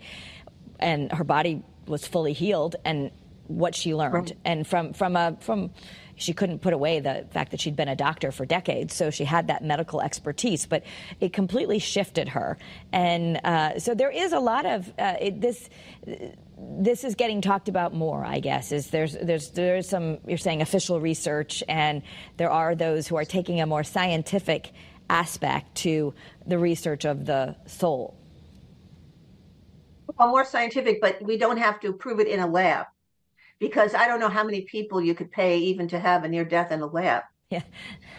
and 0.78 1.10
her 1.10 1.24
body 1.24 1.64
was 1.86 2.06
fully 2.06 2.32
healed 2.32 2.76
and 2.84 3.10
what 3.46 3.74
she 3.74 3.94
learned. 3.94 4.14
Right. 4.14 4.36
And 4.44 4.66
from 4.66 4.92
from 4.92 5.16
a 5.16 5.36
from 5.40 5.70
she 6.16 6.32
couldn't 6.32 6.60
put 6.60 6.72
away 6.72 7.00
the 7.00 7.26
fact 7.32 7.50
that 7.50 7.60
she'd 7.60 7.76
been 7.76 7.88
a 7.88 7.96
doctor 7.96 8.30
for 8.30 8.46
decades, 8.46 8.94
so 8.94 9.10
she 9.10 9.24
had 9.24 9.48
that 9.48 9.64
medical 9.64 10.00
expertise. 10.00 10.66
But 10.66 10.84
it 11.20 11.32
completely 11.32 11.78
shifted 11.78 12.28
her, 12.28 12.58
and 12.92 13.40
uh, 13.44 13.78
so 13.78 13.94
there 13.94 14.10
is 14.10 14.32
a 14.32 14.40
lot 14.40 14.66
of 14.66 14.88
uh, 14.98 15.14
it, 15.20 15.40
this 15.40 15.68
this 16.06 17.04
is 17.04 17.14
getting 17.14 17.40
talked 17.40 17.68
about 17.68 17.94
more, 17.94 18.24
I 18.24 18.40
guess. 18.40 18.72
Is 18.72 18.90
there's 18.90 19.14
there's 19.14 19.50
there's 19.50 19.88
some 19.88 20.18
you're 20.26 20.38
saying 20.38 20.62
official 20.62 21.00
research, 21.00 21.62
and 21.68 22.02
there 22.36 22.50
are 22.50 22.74
those 22.74 23.08
who 23.08 23.16
are 23.16 23.24
taking 23.24 23.60
a 23.60 23.66
more 23.66 23.84
scientific 23.84 24.72
aspect 25.10 25.74
to 25.74 26.14
the 26.46 26.58
research 26.58 27.04
of 27.04 27.26
the 27.26 27.56
soul. 27.66 28.16
Well, 30.18 30.28
more 30.28 30.44
scientific, 30.44 31.00
but 31.00 31.20
we 31.22 31.36
don't 31.36 31.56
have 31.56 31.80
to 31.80 31.92
prove 31.92 32.20
it 32.20 32.28
in 32.28 32.40
a 32.40 32.46
lab, 32.46 32.86
because 33.66 33.94
I 33.94 34.06
don't 34.06 34.20
know 34.20 34.28
how 34.28 34.44
many 34.44 34.62
people 34.62 35.00
you 35.00 35.14
could 35.14 35.30
pay 35.30 35.58
even 35.58 35.88
to 35.88 35.98
have 35.98 36.24
a 36.24 36.28
near 36.28 36.44
death 36.44 36.70
in 36.72 36.80
a 36.80 36.86
lab. 36.86 37.22
Yeah. 37.50 37.62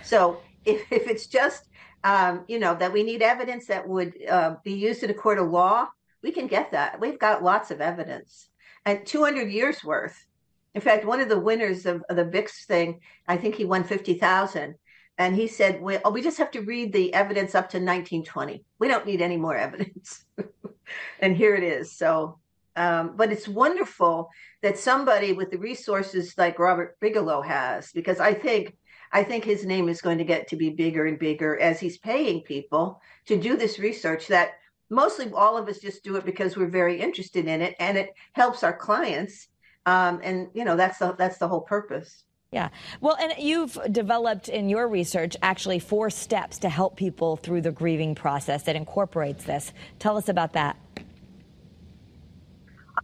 So 0.03 0.39
if 0.65 0.81
if 0.91 1.07
it's 1.07 1.27
just 1.27 1.67
um, 2.03 2.45
you 2.47 2.59
know 2.59 2.75
that 2.75 2.93
we 2.93 3.03
need 3.03 3.21
evidence 3.21 3.67
that 3.67 3.87
would 3.87 4.13
uh, 4.29 4.55
be 4.63 4.73
used 4.73 5.03
in 5.03 5.09
a 5.09 5.13
court 5.13 5.39
of 5.39 5.49
law 5.49 5.87
we 6.25 6.31
can 6.31 6.47
get 6.47 6.71
that. 6.71 6.99
We've 6.99 7.19
got 7.19 7.43
lots 7.43 7.69
of 7.69 7.81
evidence 7.81 8.49
and 8.83 9.05
200 9.05 9.51
years 9.51 9.83
worth. 9.83 10.25
In 10.73 10.81
fact, 10.81 11.05
one 11.05 11.21
of 11.21 11.29
the 11.29 11.39
winners 11.39 11.85
of, 11.85 12.03
of 12.09 12.15
the 12.15 12.25
BICS 12.25 12.65
thing, 12.65 13.01
I 13.27 13.37
think 13.37 13.53
he 13.53 13.63
won 13.63 13.83
50,000. 13.83 14.73
And 15.19 15.35
he 15.35 15.47
said, 15.47 15.79
we, 15.79 15.99
oh, 16.03 16.09
we 16.09 16.23
just 16.23 16.39
have 16.39 16.49
to 16.51 16.61
read 16.61 16.91
the 16.91 17.13
evidence 17.13 17.53
up 17.53 17.69
to 17.69 17.77
1920. 17.77 18.65
We 18.79 18.87
don't 18.87 19.05
need 19.05 19.21
any 19.21 19.37
more 19.37 19.55
evidence. 19.55 20.25
and 21.19 21.37
here 21.37 21.55
it 21.55 21.63
is. 21.63 21.95
So, 21.95 22.39
um, 22.75 23.15
but 23.15 23.31
it's 23.31 23.47
wonderful 23.47 24.29
that 24.61 24.77
somebody 24.77 25.33
with 25.33 25.51
the 25.51 25.57
resources 25.57 26.33
like 26.37 26.59
Robert 26.59 26.97
Bigelow 26.99 27.41
has, 27.41 27.91
because 27.91 28.19
I 28.19 28.33
think 28.33 28.75
I 29.11 29.23
think 29.23 29.43
his 29.43 29.65
name 29.65 29.87
is 29.87 30.01
going 30.01 30.17
to 30.17 30.23
get 30.23 30.47
to 30.49 30.55
be 30.55 30.71
bigger 30.71 31.05
and 31.05 31.17
bigger 31.17 31.57
as 31.57 31.79
he's 31.79 31.97
paying 31.97 32.41
people 32.41 33.01
to 33.27 33.39
do 33.39 33.55
this 33.55 33.79
research 33.79 34.27
that 34.27 34.55
mostly 34.89 35.31
all 35.33 35.57
of 35.57 35.67
us 35.69 35.79
just 35.79 36.03
do 36.03 36.15
it 36.17 36.25
because 36.25 36.57
we're 36.57 36.67
very 36.67 36.99
interested 36.99 37.47
in 37.47 37.61
it 37.61 37.75
and 37.79 37.97
it 37.97 38.13
helps 38.33 38.63
our 38.63 38.75
clients 38.75 39.47
um, 39.85 40.19
and 40.23 40.49
you 40.53 40.65
know 40.65 40.75
that's 40.75 40.97
the 40.99 41.15
that's 41.17 41.37
the 41.37 41.47
whole 41.47 41.61
purpose 41.61 42.25
yeah. 42.51 42.69
Well, 43.01 43.17
and 43.19 43.33
you've 43.37 43.77
developed 43.91 44.47
in 44.47 44.69
your 44.69 44.87
research 44.87 45.35
actually 45.41 45.79
four 45.79 46.09
steps 46.09 46.57
to 46.59 46.69
help 46.69 46.95
people 46.95 47.35
through 47.35 47.61
the 47.61 47.71
grieving 47.71 48.15
process 48.15 48.63
that 48.63 48.77
incorporates 48.77 49.43
this. 49.43 49.73
Tell 49.99 50.15
us 50.15 50.29
about 50.29 50.53
that. 50.53 50.77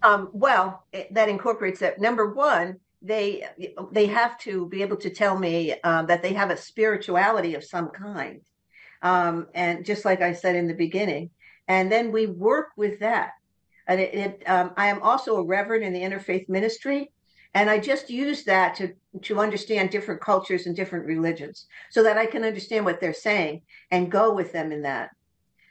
Um, 0.04 0.30
well, 0.34 0.86
it, 0.92 1.14
that 1.14 1.30
incorporates 1.30 1.80
that. 1.80 2.00
Number 2.00 2.34
one, 2.34 2.80
they 3.02 3.46
they 3.92 4.08
have 4.08 4.38
to 4.40 4.68
be 4.68 4.82
able 4.82 4.98
to 4.98 5.10
tell 5.10 5.38
me 5.38 5.74
um, 5.84 6.08
that 6.08 6.22
they 6.22 6.34
have 6.34 6.52
a 6.52 6.58
spirituality 6.58 7.56
of 7.56 7.64
some 7.64 7.90
kind, 7.90 8.42
um, 9.02 9.48
and 9.54 9.86
just 9.86 10.06
like 10.06 10.22
I 10.22 10.34
said 10.34 10.56
in 10.56 10.68
the 10.68 10.74
beginning, 10.74 11.32
and 11.68 11.92
then 11.92 12.12
we 12.12 12.28
work 12.28 12.70
with 12.78 13.00
that. 13.00 13.32
And 13.88 14.00
it, 14.00 14.14
it 14.14 14.44
um, 14.50 14.72
I 14.78 14.88
am 14.88 15.02
also 15.02 15.38
a 15.38 15.44
reverend 15.44 15.84
in 15.84 15.94
the 15.94 16.02
interfaith 16.02 16.48
ministry, 16.48 17.12
and 17.54 17.70
I 17.70 17.80
just 17.80 18.10
use 18.10 18.44
that 18.46 18.76
to 18.76 18.94
to 19.24 19.40
understand 19.40 19.90
different 19.90 20.22
cultures 20.22 20.66
and 20.68 20.76
different 20.76 21.06
religions, 21.06 21.68
so 21.90 22.04
that 22.04 22.18
I 22.18 22.26
can 22.26 22.44
understand 22.44 22.86
what 22.86 23.00
they're 23.00 23.14
saying 23.14 23.62
and 23.90 24.12
go 24.12 24.34
with 24.34 24.52
them 24.54 24.72
in 24.72 24.84
that. 24.84 25.10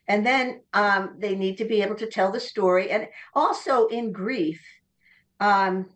And 0.09 0.27
then 0.27 0.63
um, 0.73 1.17
they 1.19 1.35
need 1.35 1.59
to 1.59 1.65
be 1.65 1.83
able 1.83 1.97
to 1.97 2.07
tell 2.07 2.33
the 2.33 2.41
story, 2.41 2.91
and 2.91 3.09
also 3.35 3.87
in 3.87 4.13
grief. 4.13 4.61
Um, 5.39 5.89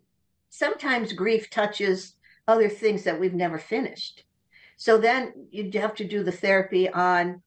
sometimes 0.49 1.13
grief 1.13 1.49
touches 1.49 2.15
other 2.47 2.69
things 2.69 3.03
that 3.03 3.19
we've 3.19 3.33
never 3.33 3.59
finished. 3.59 4.23
So 4.77 4.97
then 4.97 5.33
you 5.51 5.69
have 5.79 5.95
to 5.95 6.07
do 6.07 6.23
the 6.23 6.31
therapy 6.31 6.89
on 6.89 7.41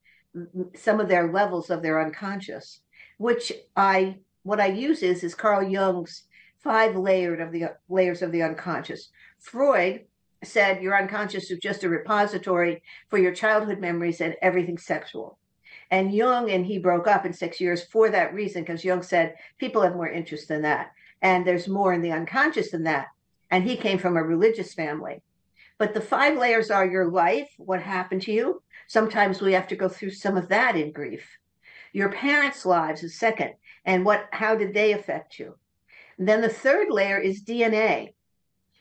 some 0.75 0.99
of 0.99 1.07
their 1.07 1.31
levels 1.31 1.69
of 1.69 1.81
their 1.81 2.01
unconscious, 2.01 2.81
which 3.17 3.51
I 3.75 4.17
what 4.43 4.59
I 4.59 4.67
use 4.67 5.03
is 5.03 5.23
is 5.23 5.35
Carl 5.35 5.63
Jung's 5.63 6.23
five 6.59 6.95
layered 6.95 7.41
of 7.41 7.51
the 7.51 7.75
layers 7.87 8.21
of 8.21 8.31
the 8.31 8.43
unconscious. 8.43 9.09
Freud 9.39 10.05
said 10.43 10.81
your 10.81 10.97
unconscious 10.97 11.49
is 11.51 11.59
just 11.59 11.83
a 11.83 11.89
repository 11.89 12.81
for 13.09 13.17
your 13.17 13.33
childhood 13.33 13.79
memories 13.79 14.21
and 14.21 14.35
everything 14.41 14.77
sexual. 14.77 15.38
And 15.91 16.13
Jung 16.13 16.51
and 16.51 16.65
he 16.65 16.77
broke 16.77 17.07
up 17.07 17.25
in 17.25 17.33
six 17.33 17.59
years 17.59 17.83
for 17.83 18.09
that 18.09 18.33
reason, 18.33 18.63
because 18.63 18.85
Jung 18.85 19.01
said 19.01 19.35
people 19.57 19.81
have 19.81 19.95
more 19.95 20.09
interest 20.09 20.47
than 20.47 20.61
that. 20.61 20.91
And 21.21 21.45
there's 21.45 21.67
more 21.67 21.93
in 21.93 22.01
the 22.01 22.11
unconscious 22.11 22.71
than 22.71 22.83
that. 22.83 23.07
And 23.51 23.63
he 23.63 23.75
came 23.75 23.97
from 23.97 24.15
a 24.15 24.23
religious 24.23 24.73
family. 24.73 25.21
But 25.77 25.93
the 25.93 26.01
five 26.01 26.37
layers 26.37 26.69
are 26.69 26.85
your 26.85 27.09
life, 27.09 27.49
what 27.57 27.81
happened 27.81 28.21
to 28.23 28.31
you, 28.31 28.61
Sometimes 28.89 29.39
we 29.39 29.53
have 29.53 29.67
to 29.67 29.75
go 29.75 29.87
through 29.87 30.09
some 30.09 30.35
of 30.35 30.47
that 30.47 30.75
in 30.75 30.91
grief. 30.91 31.37
Your 31.93 32.11
parents' 32.11 32.65
lives 32.65 33.03
is 33.03 33.19
second, 33.19 33.53
and 33.85 34.03
what 34.03 34.27
how 34.31 34.55
did 34.55 34.73
they 34.73 34.93
affect 34.93 35.37
you? 35.37 35.57
And 36.17 36.27
then 36.27 36.41
the 36.41 36.49
third 36.49 36.89
layer 36.89 37.19
is 37.19 37.43
DNA. 37.43 38.15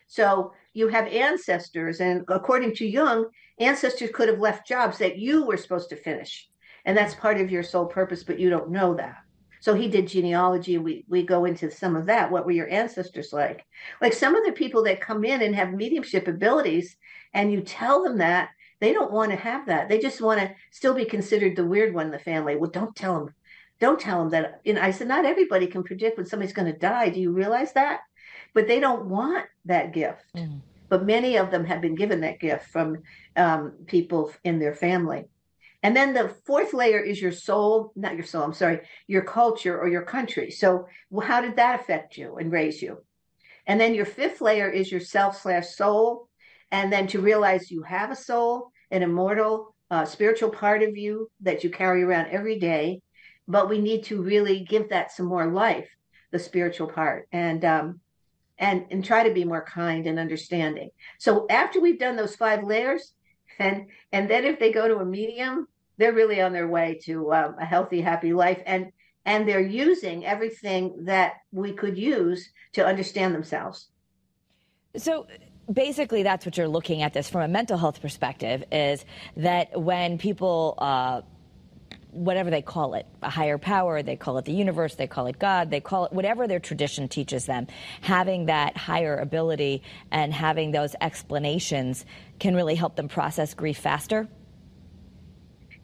So 0.07 0.55
you 0.73 0.89
have 0.89 1.09
ancestors, 1.09 2.01
and 2.01 2.25
according 2.29 2.75
to 2.77 2.87
Jung, 2.87 3.27
ancestors 3.59 4.11
could 4.15 4.31
have 4.31 4.41
left 4.41 4.67
jobs 4.67 4.97
that 4.97 5.19
you 5.19 5.45
were 5.45 5.59
supposed 5.59 5.91
to 5.91 5.97
finish. 5.97 6.49
And 6.89 6.97
that's 6.97 7.15
part 7.15 7.39
of 7.39 7.51
your 7.51 7.63
soul 7.63 7.85
purpose, 7.85 8.25
but 8.25 8.39
you 8.41 8.49
don't 8.49 8.71
know 8.71 8.95
that. 8.95 9.19
So 9.61 9.75
he 9.75 9.89
did 9.89 10.09
genealogy. 10.09 10.79
We 10.79 11.05
we 11.07 11.23
go 11.23 11.45
into 11.45 11.71
some 11.71 11.95
of 11.97 12.07
that. 12.07 12.31
What 12.31 12.47
were 12.47 12.53
your 12.53 12.71
ancestors 12.71 13.31
like? 13.31 13.67
Like 14.01 14.15
some 14.15 14.35
of 14.35 14.43
the 14.47 14.53
people 14.53 14.83
that 14.85 15.03
come 15.03 15.23
in 15.23 15.43
and 15.43 15.55
have 15.55 15.75
mediumship 15.75 16.29
abilities, 16.29 16.97
and 17.35 17.53
you 17.53 17.61
tell 17.61 18.03
them 18.03 18.17
that, 18.19 18.49
they 18.81 18.95
don't 18.95 19.13
want 19.13 19.33
to 19.33 19.37
have 19.37 19.67
that. 19.67 19.91
They 19.91 19.99
just 19.99 20.23
want 20.23 20.41
to 20.41 20.55
still 20.71 20.95
be 20.95 21.05
considered 21.05 21.57
the 21.57 21.67
weird 21.67 21.93
one 21.93 22.07
in 22.07 22.13
the 22.13 22.19
family. 22.19 22.57
Well, 22.57 22.71
don't 22.71 22.97
tell 22.97 23.19
them. 23.19 23.35
Don't 23.81 24.01
tell 24.01 24.21
them 24.21 24.31
that. 24.31 24.63
You 24.65 24.73
know, 24.73 24.81
I 24.81 24.91
said, 24.91 25.09
not 25.09 25.27
everybody 25.27 25.67
can 25.67 25.83
predict 25.83 26.17
when 26.17 26.25
somebody's 26.27 26.55
going 26.55 26.73
to 26.73 26.79
die. 26.79 27.11
Do 27.11 27.21
you 27.21 27.33
realize 27.33 27.75
that? 27.75 28.01
But 28.55 28.67
they 28.67 28.81
don't 28.81 29.11
want 29.11 29.45
that 29.67 29.93
gift. 29.93 30.25
Mm. 30.35 30.63
But 30.89 31.05
many 31.05 31.37
of 31.37 31.51
them 31.51 31.67
have 31.67 31.83
been 31.83 31.97
given 31.97 32.23
that 32.23 32.41
gift 32.41 32.65
from 32.71 33.03
um, 33.37 33.73
people 33.87 34.33
in 34.43 34.59
their 34.59 34.75
family. 34.75 35.27
And 35.83 35.97
then 35.97 36.13
the 36.13 36.29
fourth 36.45 36.75
layer 36.75 36.99
is 36.99 37.21
your 37.23 37.33
soul, 37.33 37.93
not 37.95 38.15
your 38.15 38.25
soul, 38.25 38.43
I'm 38.43 38.53
sorry, 38.53 38.81
your 39.07 39.23
culture 39.23 39.79
or 39.79 39.89
your 39.89 40.03
country. 40.03 40.51
So, 40.51 40.87
how 41.23 41.41
did 41.41 41.57
that 41.57 41.81
affect 41.81 42.17
you 42.17 42.37
and 42.37 42.51
raise 42.51 42.83
you? 42.83 42.99
And 43.67 43.81
then 43.81 43.95
your 43.95 44.07
fifth 44.07 44.41
layer 44.41 44.69
is 44.69 44.91
your 44.91 45.01
self 45.01 45.41
slash 45.41 45.69
soul. 45.69 46.29
And 46.71 46.93
then 46.93 47.07
to 47.09 47.21
realize 47.21 47.71
you 47.71 47.83
have 47.83 48.11
a 48.11 48.17
soul, 48.17 48.73
an 48.91 49.03
immortal 49.03 49.75
uh, 49.91 50.05
spiritual 50.05 50.51
part 50.51 50.83
of 50.83 50.97
you 50.97 51.31
that 51.41 51.65
you 51.65 51.71
carry 51.71 52.03
around 52.03 52.27
every 52.31 52.59
day. 52.59 53.01
But 53.47 53.69
we 53.69 53.81
need 53.81 54.05
to 54.05 54.23
really 54.23 54.65
give 54.65 54.91
that 54.91 55.13
some 55.13 55.27
more 55.27 55.47
life, 55.47 55.89
the 56.33 56.39
spiritual 56.39 56.89
part, 56.89 57.29
and 57.33 57.65
um, 57.65 58.01
and 58.59 58.85
and 58.91 59.05
try 59.05 59.27
to 59.27 59.33
be 59.33 59.45
more 59.45 59.65
kind 59.65 60.07
and 60.07 60.19
understanding. 60.19 60.91
So 61.19 61.47
after 61.49 61.81
we've 61.81 61.99
done 61.99 62.17
those 62.17 62.37
five 62.37 62.65
layers, 62.65 63.15
and 63.59 63.87
and 64.13 64.31
then 64.31 64.45
if 64.45 64.59
they 64.59 64.73
go 64.73 64.89
to 64.89 64.99
a 64.99 65.05
medium, 65.05 65.69
they're 65.97 66.13
really 66.13 66.41
on 66.41 66.53
their 66.53 66.69
way 66.69 67.01
to 67.05 67.33
um, 67.33 67.57
a 67.61 67.65
healthy, 67.65 68.01
happy 68.01 68.33
life, 68.33 68.63
and 68.67 68.93
and 69.25 69.49
they're 69.49 69.61
using 69.61 70.25
everything 70.25 71.05
that 71.05 71.35
we 71.53 71.73
could 71.73 71.99
use 71.99 72.51
to 72.73 72.87
understand 72.87 73.35
themselves. 73.35 73.89
So 74.97 75.27
basically 75.71 76.23
that's 76.23 76.47
what 76.47 76.57
you're 76.57 76.69
looking 76.69 77.03
at 77.03 77.13
this 77.13 77.29
from 77.29 77.43
a 77.43 77.49
mental 77.49 77.77
health 77.77 78.01
perspective 78.01 78.65
is 78.73 79.05
that 79.37 79.79
when 79.81 80.19
people 80.19 80.75
uh, 80.79 81.21
whatever 82.19 82.51
they 82.51 82.63
call 82.63 82.95
it 82.95 83.07
a 83.23 83.31
higher 83.31 83.59
power 83.59 84.03
they 84.03 84.17
call 84.17 84.39
it 84.39 84.45
the 84.45 84.53
universe 84.53 84.97
they 84.97 85.07
call 85.07 85.27
it 85.27 85.39
god 85.39 85.71
they 85.71 85.81
call 85.81 86.05
it 86.05 86.13
whatever 86.13 86.49
their 86.49 86.59
tradition 86.59 87.09
teaches 87.09 87.47
them 87.47 87.67
having 88.01 88.47
that 88.47 88.77
higher 88.77 89.17
ability 89.17 89.83
and 90.11 90.33
having 90.33 90.73
those 90.73 90.95
explanations 91.01 92.05
can 92.39 92.55
really 92.55 92.75
help 92.75 92.97
them 92.97 93.09
process 93.09 93.55
grief 93.55 93.79
faster. 93.79 94.29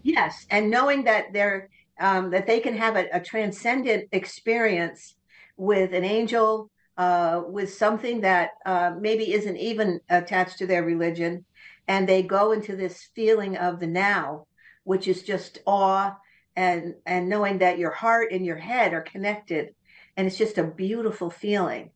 Yes 0.03 0.47
and 0.51 0.71
knowing 0.71 1.05
that 1.05 1.33
they're 1.33 1.69
um, 2.01 2.31
that 2.31 2.47
they 2.47 2.59
can 2.59 2.77
have 2.77 2.97
a, 2.97 3.07
a 3.13 3.21
transcendent 3.21 4.09
experience 4.13 5.15
with 5.57 5.93
an 5.93 6.05
angel 6.05 6.71
uh, 6.97 7.43
with 7.47 7.73
something 7.73 8.21
that 8.21 8.51
uh, 8.67 8.93
maybe 9.01 9.33
isn't 9.33 9.57
even 9.57 10.01
attached 10.11 10.59
to 10.59 10.67
their 10.67 10.85
religion, 10.85 11.45
and 11.89 12.09
they 12.09 12.23
go 12.23 12.53
into 12.53 12.77
this 12.77 13.09
feeling 13.15 13.57
of 13.57 13.81
the 13.81 13.87
now, 13.87 14.47
which 14.85 15.09
is 15.09 15.23
just 15.23 15.59
awe 15.67 16.15
and 16.57 16.95
and 17.07 17.29
knowing 17.29 17.59
that 17.59 17.79
your 17.79 17.91
heart 17.91 18.33
and 18.33 18.45
your 18.45 18.57
head 18.57 18.93
are 18.93 19.03
connected, 19.03 19.75
and 20.17 20.27
it's 20.27 20.39
just 20.39 20.59
a 20.59 20.65
beautiful 20.65 21.31
feeling. 21.31 21.91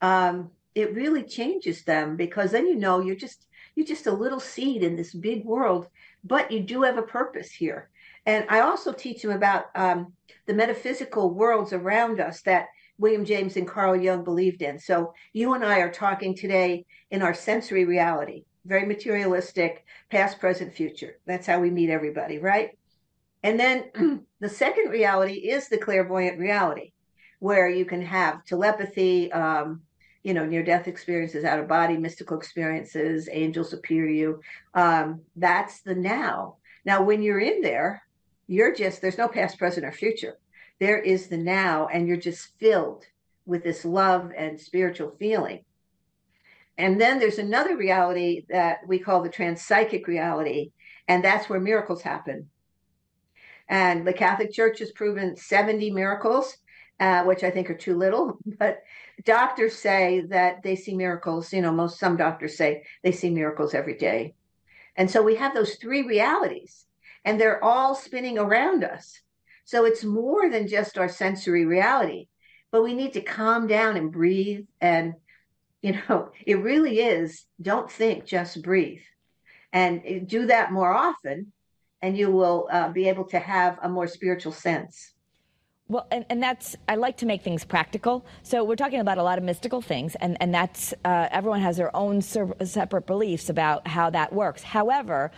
Um, 0.00 0.50
it 0.74 0.94
really 0.94 1.24
changes 1.24 1.82
them 1.84 2.16
because 2.16 2.52
then 2.52 2.66
you 2.66 2.76
know 2.76 3.00
you're 3.00 3.16
just 3.16 3.46
you're 3.74 3.86
just 3.86 4.06
a 4.06 4.12
little 4.12 4.40
seed 4.40 4.82
in 4.82 4.96
this 4.96 5.14
big 5.14 5.44
world, 5.44 5.86
but 6.24 6.50
you 6.50 6.60
do 6.60 6.82
have 6.82 6.98
a 6.98 7.02
purpose 7.02 7.50
here. 7.50 7.90
And 8.26 8.44
I 8.48 8.60
also 8.60 8.92
teach 8.92 9.22
them 9.22 9.30
about 9.30 9.66
um, 9.74 10.12
the 10.46 10.54
metaphysical 10.54 11.32
worlds 11.32 11.72
around 11.72 12.20
us 12.20 12.42
that 12.42 12.66
William 12.98 13.24
James 13.24 13.56
and 13.56 13.68
Carl 13.68 13.96
Jung 13.96 14.24
believed 14.24 14.62
in. 14.62 14.78
So 14.78 15.14
you 15.32 15.54
and 15.54 15.64
I 15.64 15.78
are 15.78 15.90
talking 15.90 16.34
today 16.34 16.84
in 17.10 17.22
our 17.22 17.34
sensory 17.34 17.84
reality, 17.84 18.44
very 18.64 18.84
materialistic, 18.84 19.84
past, 20.10 20.40
present, 20.40 20.74
future. 20.74 21.18
That's 21.26 21.46
how 21.46 21.60
we 21.60 21.70
meet 21.70 21.90
everybody, 21.90 22.38
right? 22.38 22.70
And 23.42 23.58
then 23.58 24.24
the 24.40 24.48
second 24.48 24.90
reality 24.90 25.34
is 25.34 25.68
the 25.68 25.78
clairvoyant 25.78 26.38
reality, 26.38 26.92
where 27.38 27.68
you 27.68 27.84
can 27.84 28.02
have 28.02 28.44
telepathy, 28.44 29.30
um, 29.32 29.82
you 30.22 30.34
know, 30.34 30.44
near 30.44 30.62
death 30.62 30.88
experiences, 30.88 31.44
out 31.44 31.60
of 31.60 31.68
body, 31.68 31.96
mystical 31.96 32.36
experiences, 32.36 33.28
angels 33.30 33.72
appear 33.72 34.06
to 34.06 34.12
you. 34.12 34.40
Um, 34.74 35.22
that's 35.36 35.80
the 35.82 35.94
now. 35.94 36.56
Now, 36.84 37.02
when 37.02 37.22
you're 37.22 37.40
in 37.40 37.62
there, 37.62 38.02
you're 38.46 38.74
just, 38.74 39.00
there's 39.00 39.18
no 39.18 39.28
past, 39.28 39.58
present, 39.58 39.86
or 39.86 39.92
future 39.92 40.38
there 40.80 40.98
is 40.98 41.26
the 41.26 41.36
now, 41.36 41.88
and 41.88 42.06
you're 42.06 42.16
just 42.16 42.58
filled 42.58 43.04
with 43.46 43.64
this 43.64 43.84
love 43.84 44.30
and 44.36 44.60
spiritual 44.60 45.14
feeling. 45.18 45.64
And 46.76 47.00
then 47.00 47.18
there's 47.18 47.38
another 47.38 47.76
reality 47.76 48.44
that 48.50 48.78
we 48.86 49.00
call 49.00 49.22
the 49.22 49.28
transpsychic 49.28 50.06
reality, 50.06 50.70
and 51.08 51.24
that's 51.24 51.48
where 51.48 51.60
miracles 51.60 52.02
happen. 52.02 52.48
And 53.68 54.06
the 54.06 54.12
Catholic 54.12 54.52
Church 54.52 54.78
has 54.78 54.92
proven 54.92 55.36
70 55.36 55.90
miracles, 55.90 56.56
uh, 57.00 57.24
which 57.24 57.44
I 57.44 57.50
think 57.50 57.70
are 57.70 57.76
too 57.76 57.96
little. 57.96 58.38
But 58.58 58.82
doctors 59.24 59.76
say 59.76 60.22
that 60.28 60.62
they 60.62 60.76
see 60.76 60.94
miracles. 60.94 61.52
You 61.52 61.62
know, 61.62 61.72
most 61.72 61.98
some 61.98 62.16
doctors 62.16 62.56
say 62.56 62.84
they 63.02 63.12
see 63.12 63.30
miracles 63.30 63.74
every 63.74 63.96
day. 63.96 64.34
And 64.96 65.10
so 65.10 65.22
we 65.22 65.36
have 65.36 65.54
those 65.54 65.76
three 65.76 66.02
realities, 66.02 66.86
and 67.24 67.40
they're 67.40 67.62
all 67.62 67.94
spinning 67.94 68.38
around 68.38 68.82
us. 68.82 69.20
So 69.64 69.84
it's 69.84 70.02
more 70.02 70.50
than 70.50 70.66
just 70.66 70.98
our 70.98 71.08
sensory 71.08 71.66
reality, 71.66 72.28
but 72.72 72.82
we 72.82 72.94
need 72.94 73.12
to 73.12 73.20
calm 73.20 73.66
down 73.66 73.96
and 73.96 74.10
breathe. 74.10 74.66
And, 74.80 75.14
you 75.82 75.92
know, 76.08 76.30
it 76.46 76.56
really 76.56 77.00
is 77.00 77.44
don't 77.60 77.90
think, 77.90 78.24
just 78.24 78.62
breathe. 78.62 79.02
And 79.72 80.26
do 80.26 80.46
that 80.46 80.72
more 80.72 80.92
often, 80.92 81.52
and 82.02 82.16
you 82.16 82.30
will 82.30 82.68
uh, 82.70 82.88
be 82.90 83.08
able 83.08 83.24
to 83.24 83.38
have 83.38 83.78
a 83.82 83.88
more 83.88 84.06
spiritual 84.06 84.52
sense. 84.52 85.12
Well, 85.88 86.06
and, 86.10 86.26
and 86.28 86.42
that's, 86.42 86.76
I 86.86 86.96
like 86.96 87.16
to 87.18 87.26
make 87.26 87.42
things 87.42 87.64
practical. 87.64 88.26
So 88.42 88.62
we're 88.62 88.76
talking 88.76 89.00
about 89.00 89.16
a 89.16 89.22
lot 89.22 89.38
of 89.38 89.44
mystical 89.44 89.80
things, 89.80 90.14
and, 90.16 90.36
and 90.40 90.52
that's, 90.52 90.92
uh, 91.04 91.28
everyone 91.30 91.60
has 91.62 91.78
their 91.78 91.94
own 91.96 92.20
separate 92.20 93.06
beliefs 93.06 93.48
about 93.48 93.88
how 93.88 94.10
that 94.10 94.32
works. 94.32 94.62
However, 94.62 95.30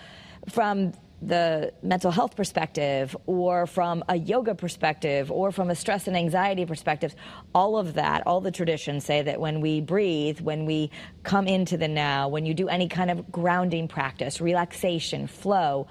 from 0.49 0.92
the 1.23 1.73
mental 1.83 2.11
health 2.11 2.35
perspective 2.35 3.14
or 3.27 3.66
from 3.66 4.03
a 4.09 4.16
yoga 4.16 4.55
perspective 4.55 5.31
or 5.31 5.53
from 5.53 5.68
a 5.68 5.75
stress 5.75 6.09
and 6.09 6.16
anxiety 6.16 6.64
perspective 6.64 7.14
all 7.55 7.77
of 7.77 7.92
that 7.92 8.27
all 8.27 8.40
the 8.40 8.51
traditions 8.51 9.05
say 9.05 9.20
that 9.20 9.38
when 9.38 9.61
we 9.61 9.83
breathe 9.83 10.40
when 10.40 10.64
we 10.64 10.90
come 11.23 11.46
into 11.46 11.77
the 11.77 11.87
now 11.87 12.27
when 12.27 12.46
you 12.46 12.55
do 12.55 12.68
any 12.68 12.88
kind 12.88 13.11
of 13.11 13.31
grounding 13.31 13.87
practice 13.87 14.40
relaxation 14.40 15.27
flow 15.27 15.87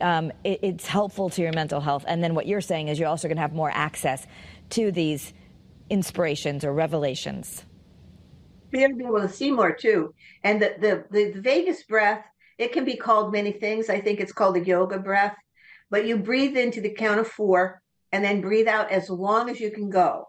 um, 0.00 0.32
it, 0.44 0.60
it's 0.62 0.86
helpful 0.86 1.30
to 1.30 1.42
your 1.42 1.52
mental 1.52 1.80
health 1.80 2.04
and 2.06 2.22
then 2.22 2.34
what 2.34 2.46
you're 2.46 2.60
saying 2.60 2.88
is 2.88 2.98
you're 2.98 3.08
also 3.08 3.28
going 3.28 3.36
to 3.36 3.42
have 3.42 3.52
more 3.52 3.70
access 3.72 4.26
to 4.70 4.92
these 4.92 5.32
inspirations 5.90 6.64
or 6.64 6.72
revelations 6.72 7.64
you're 8.72 8.82
going 8.82 8.92
to 8.92 8.98
be 8.98 9.04
able 9.04 9.20
to 9.20 9.28
see 9.28 9.50
more 9.50 9.72
too 9.72 10.14
and 10.44 10.60
the, 10.60 10.74
the, 10.80 11.04
the 11.10 11.40
vagus 11.40 11.82
breath 11.84 12.24
it 12.58 12.72
can 12.72 12.84
be 12.84 12.96
called 12.96 13.32
many 13.32 13.52
things. 13.52 13.88
I 13.88 14.00
think 14.00 14.20
it's 14.20 14.32
called 14.32 14.56
a 14.56 14.64
yoga 14.64 14.98
breath, 14.98 15.36
but 15.90 16.06
you 16.06 16.18
breathe 16.18 16.56
into 16.56 16.80
the 16.80 16.90
count 16.90 17.20
of 17.20 17.28
four 17.28 17.80
and 18.10 18.24
then 18.24 18.40
breathe 18.40 18.66
out 18.66 18.90
as 18.90 19.08
long 19.08 19.48
as 19.48 19.60
you 19.60 19.70
can 19.70 19.88
go. 19.88 20.28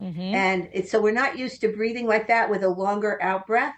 Mm-hmm. 0.00 0.20
And 0.20 0.68
it's 0.72 0.90
so 0.90 1.00
we're 1.00 1.12
not 1.12 1.38
used 1.38 1.62
to 1.62 1.72
breathing 1.72 2.06
like 2.06 2.28
that 2.28 2.50
with 2.50 2.62
a 2.62 2.68
longer 2.68 3.20
out 3.22 3.46
breath. 3.46 3.74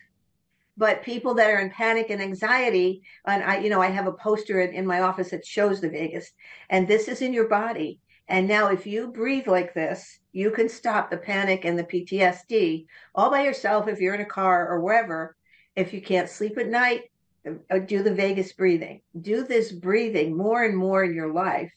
But 0.76 1.02
people 1.02 1.34
that 1.34 1.50
are 1.50 1.58
in 1.58 1.70
panic 1.70 2.08
and 2.10 2.22
anxiety, 2.22 3.02
and 3.26 3.42
I, 3.42 3.58
you 3.58 3.68
know, 3.68 3.82
I 3.82 3.88
have 3.88 4.06
a 4.06 4.12
poster 4.12 4.60
in, 4.60 4.72
in 4.72 4.86
my 4.86 5.00
office 5.00 5.30
that 5.30 5.44
shows 5.44 5.80
the 5.80 5.90
vagus, 5.90 6.32
and 6.70 6.88
this 6.88 7.08
is 7.08 7.20
in 7.20 7.32
your 7.32 7.48
body. 7.48 8.00
And 8.28 8.48
now, 8.48 8.68
if 8.68 8.86
you 8.86 9.08
breathe 9.08 9.48
like 9.48 9.74
this, 9.74 10.18
you 10.32 10.50
can 10.50 10.68
stop 10.68 11.10
the 11.10 11.18
panic 11.18 11.64
and 11.64 11.78
the 11.78 11.84
PTSD 11.84 12.86
all 13.14 13.30
by 13.30 13.44
yourself 13.44 13.88
if 13.88 14.00
you're 14.00 14.14
in 14.14 14.22
a 14.22 14.26
car 14.26 14.68
or 14.68 14.80
wherever. 14.80 15.36
If 15.76 15.92
you 15.92 16.00
can't 16.00 16.28
sleep 16.28 16.56
at 16.58 16.68
night, 16.68 17.02
uh, 17.46 17.78
do 17.78 18.02
the 18.02 18.14
vagus 18.14 18.52
breathing. 18.52 19.02
Do 19.20 19.44
this 19.44 19.72
breathing 19.72 20.36
more 20.36 20.64
and 20.64 20.76
more 20.76 21.04
in 21.04 21.14
your 21.14 21.32
life, 21.32 21.72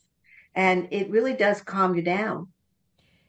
and 0.53 0.87
it 0.91 1.09
really 1.09 1.33
does 1.33 1.61
calm 1.61 1.95
you 1.95 2.01
down. 2.01 2.47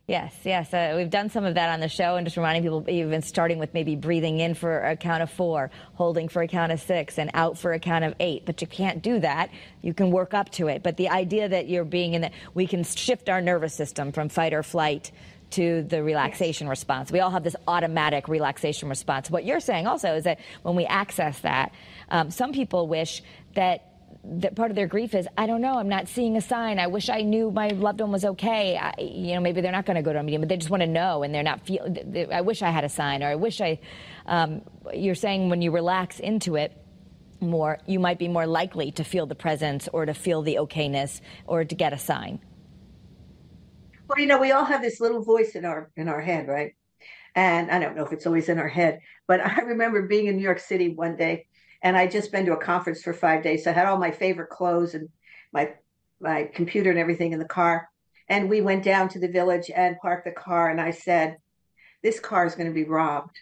Yes, 0.08 0.32
yes. 0.44 0.72
Uh, 0.72 0.94
we've 0.96 1.10
done 1.10 1.30
some 1.30 1.44
of 1.44 1.56
that 1.56 1.68
on 1.68 1.80
the 1.80 1.88
show 1.88 2.14
and 2.14 2.24
just 2.24 2.36
reminding 2.36 2.62
people, 2.62 2.88
even 2.88 3.22
starting 3.22 3.58
with 3.58 3.74
maybe 3.74 3.96
breathing 3.96 4.38
in 4.38 4.54
for 4.54 4.78
a 4.84 4.96
count 4.96 5.20
of 5.20 5.30
four, 5.32 5.72
holding 5.94 6.28
for 6.28 6.42
a 6.42 6.46
count 6.46 6.70
of 6.70 6.80
six, 6.80 7.18
and 7.18 7.28
out 7.34 7.58
for 7.58 7.72
a 7.72 7.80
count 7.80 8.04
of 8.04 8.14
eight. 8.20 8.46
But 8.46 8.60
you 8.60 8.68
can't 8.68 9.02
do 9.02 9.18
that. 9.18 9.50
You 9.82 9.92
can 9.92 10.12
work 10.12 10.32
up 10.32 10.50
to 10.52 10.68
it. 10.68 10.84
But 10.84 10.96
the 10.96 11.08
idea 11.08 11.48
that 11.48 11.68
you're 11.68 11.84
being 11.84 12.14
in 12.14 12.20
that, 12.20 12.32
we 12.54 12.68
can 12.68 12.84
shift 12.84 13.28
our 13.28 13.40
nervous 13.40 13.74
system 13.74 14.12
from 14.12 14.28
fight 14.28 14.54
or 14.54 14.62
flight 14.62 15.10
to 15.50 15.82
the 15.82 16.04
relaxation 16.04 16.68
response. 16.68 17.10
We 17.10 17.18
all 17.18 17.30
have 17.30 17.42
this 17.42 17.56
automatic 17.66 18.28
relaxation 18.28 18.88
response. 18.88 19.28
What 19.28 19.44
you're 19.44 19.58
saying 19.58 19.88
also 19.88 20.14
is 20.14 20.22
that 20.22 20.38
when 20.62 20.76
we 20.76 20.84
access 20.86 21.40
that, 21.40 21.72
um, 22.10 22.30
some 22.30 22.52
people 22.52 22.86
wish 22.86 23.24
that 23.54 23.95
that 24.28 24.56
part 24.56 24.70
of 24.70 24.76
their 24.76 24.86
grief 24.86 25.14
is 25.14 25.28
I 25.38 25.46
don't 25.46 25.60
know 25.60 25.78
I'm 25.78 25.88
not 25.88 26.08
seeing 26.08 26.36
a 26.36 26.40
sign. 26.40 26.78
I 26.78 26.86
wish 26.88 27.08
I 27.08 27.22
knew 27.22 27.50
my 27.50 27.68
loved 27.68 28.00
one 28.00 28.12
was 28.12 28.24
okay. 28.24 28.76
I, 28.76 28.94
you 29.00 29.34
know 29.34 29.40
maybe 29.40 29.60
they're 29.60 29.72
not 29.72 29.86
going 29.86 29.96
to 29.96 30.02
go 30.02 30.12
to 30.12 30.18
a 30.18 30.22
meeting 30.22 30.40
but 30.40 30.48
they 30.48 30.56
just 30.56 30.70
want 30.70 30.82
to 30.82 30.86
know 30.86 31.22
and 31.22 31.34
they're 31.34 31.42
not 31.42 31.66
feel 31.66 31.86
I 32.32 32.40
wish 32.40 32.62
I 32.62 32.70
had 32.70 32.84
a 32.84 32.88
sign 32.88 33.22
or 33.22 33.28
I 33.28 33.34
wish 33.36 33.60
I 33.60 33.78
um, 34.26 34.62
you're 34.92 35.14
saying 35.14 35.48
when 35.48 35.62
you 35.62 35.70
relax 35.70 36.18
into 36.18 36.56
it 36.56 36.76
more 37.40 37.78
you 37.86 38.00
might 38.00 38.18
be 38.18 38.28
more 38.28 38.46
likely 38.46 38.90
to 38.92 39.04
feel 39.04 39.26
the 39.26 39.34
presence 39.34 39.88
or 39.92 40.06
to 40.06 40.14
feel 40.14 40.42
the 40.42 40.56
okayness 40.56 41.20
or 41.46 41.64
to 41.64 41.74
get 41.74 41.92
a 41.92 41.98
sign. 41.98 42.40
Well 44.08 44.18
you 44.18 44.26
know 44.26 44.38
we 44.38 44.52
all 44.52 44.64
have 44.64 44.82
this 44.82 45.00
little 45.00 45.22
voice 45.22 45.54
in 45.54 45.64
our 45.64 45.90
in 45.96 46.08
our 46.08 46.20
head 46.20 46.48
right? 46.48 46.74
And 47.34 47.70
I 47.70 47.78
don't 47.78 47.94
know 47.96 48.04
if 48.04 48.12
it's 48.12 48.26
always 48.26 48.48
in 48.48 48.58
our 48.58 48.68
head 48.68 49.00
but 49.28 49.40
I 49.46 49.60
remember 49.60 50.02
being 50.02 50.26
in 50.26 50.36
New 50.36 50.42
York 50.42 50.58
City 50.58 50.88
one 50.88 51.16
day 51.16 51.46
and 51.86 51.96
I'd 51.96 52.10
just 52.10 52.32
been 52.32 52.46
to 52.46 52.52
a 52.52 52.56
conference 52.56 53.00
for 53.00 53.12
five 53.12 53.44
days. 53.44 53.62
So 53.62 53.70
I 53.70 53.74
had 53.74 53.86
all 53.86 53.96
my 53.96 54.10
favorite 54.10 54.50
clothes 54.50 54.94
and 54.94 55.08
my 55.52 55.72
my 56.18 56.50
computer 56.52 56.90
and 56.90 56.98
everything 56.98 57.32
in 57.32 57.38
the 57.38 57.44
car. 57.44 57.88
And 58.28 58.50
we 58.50 58.60
went 58.60 58.82
down 58.82 59.08
to 59.10 59.20
the 59.20 59.28
village 59.28 59.70
and 59.70 59.96
parked 60.02 60.24
the 60.24 60.32
car. 60.32 60.68
And 60.68 60.80
I 60.80 60.90
said, 60.90 61.36
This 62.02 62.18
car 62.18 62.44
is 62.44 62.56
going 62.56 62.66
to 62.66 62.74
be 62.74 62.82
robbed. 62.82 63.38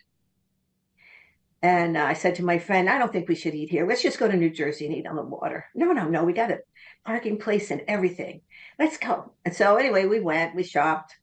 And 1.62 1.96
I 1.96 2.12
said 2.12 2.34
to 2.34 2.44
my 2.44 2.58
friend, 2.58 2.90
I 2.90 2.98
don't 2.98 3.10
think 3.10 3.30
we 3.30 3.34
should 3.34 3.54
eat 3.54 3.70
here. 3.70 3.88
Let's 3.88 4.02
just 4.02 4.18
go 4.18 4.28
to 4.28 4.36
New 4.36 4.50
Jersey 4.50 4.84
and 4.84 4.94
eat 4.94 5.06
on 5.06 5.16
the 5.16 5.22
water. 5.22 5.64
No, 5.74 5.92
no, 5.92 6.06
no. 6.06 6.22
We 6.22 6.34
got 6.34 6.50
a 6.50 6.58
parking 7.06 7.38
place 7.38 7.70
and 7.70 7.80
everything. 7.88 8.42
Let's 8.78 8.98
go. 8.98 9.32
And 9.46 9.54
so, 9.54 9.76
anyway, 9.76 10.04
we 10.04 10.20
went, 10.20 10.54
we 10.54 10.64
shopped. 10.64 11.14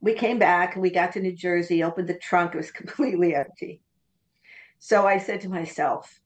We 0.00 0.14
came 0.14 0.38
back 0.38 0.72
and 0.72 0.80
we 0.80 0.88
got 0.88 1.12
to 1.12 1.20
New 1.20 1.36
Jersey, 1.36 1.82
opened 1.82 2.08
the 2.08 2.14
trunk. 2.14 2.54
It 2.54 2.58
was 2.58 2.70
completely 2.80 3.34
empty. 3.34 3.82
So 4.78 5.06
I 5.06 5.18
said 5.18 5.42
to 5.42 5.50
myself, 5.50 6.18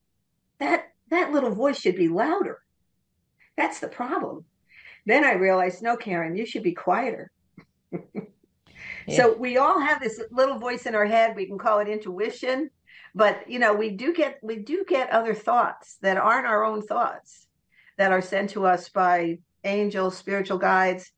that 0.61 0.85
that 1.11 1.33
little 1.33 1.51
voice 1.51 1.81
should 1.81 1.97
be 1.97 2.09
louder. 2.09 2.59
That's 3.57 3.81
the 3.81 3.89
problem. 3.89 4.45
Then 5.07 5.25
I 5.25 5.33
realized, 5.33 5.83
no, 5.83 5.97
Karen, 5.97 6.37
you 6.37 6.47
should 6.47 6.63
be 6.63 6.73
quieter. 6.73 7.31
yeah. 7.93 9.17
So 9.17 9.37
we 9.37 9.57
all 9.57 9.81
have 9.81 10.01
this 10.01 10.21
little 10.31 10.59
voice 10.59 10.87
in 10.87 10.95
our 10.95 11.07
head. 11.07 11.35
We 11.35 11.47
can 11.47 11.59
call 11.59 11.81
it 11.81 11.89
intuition, 11.89 12.71
but 13.15 13.51
you 13.51 13.59
know, 13.59 13.75
we 13.75 13.91
do 13.91 14.15
get 14.15 14.39
we 14.43 14.57
do 14.57 14.85
get 14.87 15.11
other 15.11 15.35
thoughts 15.35 15.97
that 16.03 16.17
aren't 16.17 16.47
our 16.47 16.65
own 16.65 16.83
thoughts 16.83 17.47
that 17.99 18.13
are 18.13 18.23
sent 18.23 18.51
to 18.51 18.67
us 18.67 18.89
by 18.89 19.39
angels, 19.65 20.17
spiritual 20.17 20.59
guides, 20.59 21.11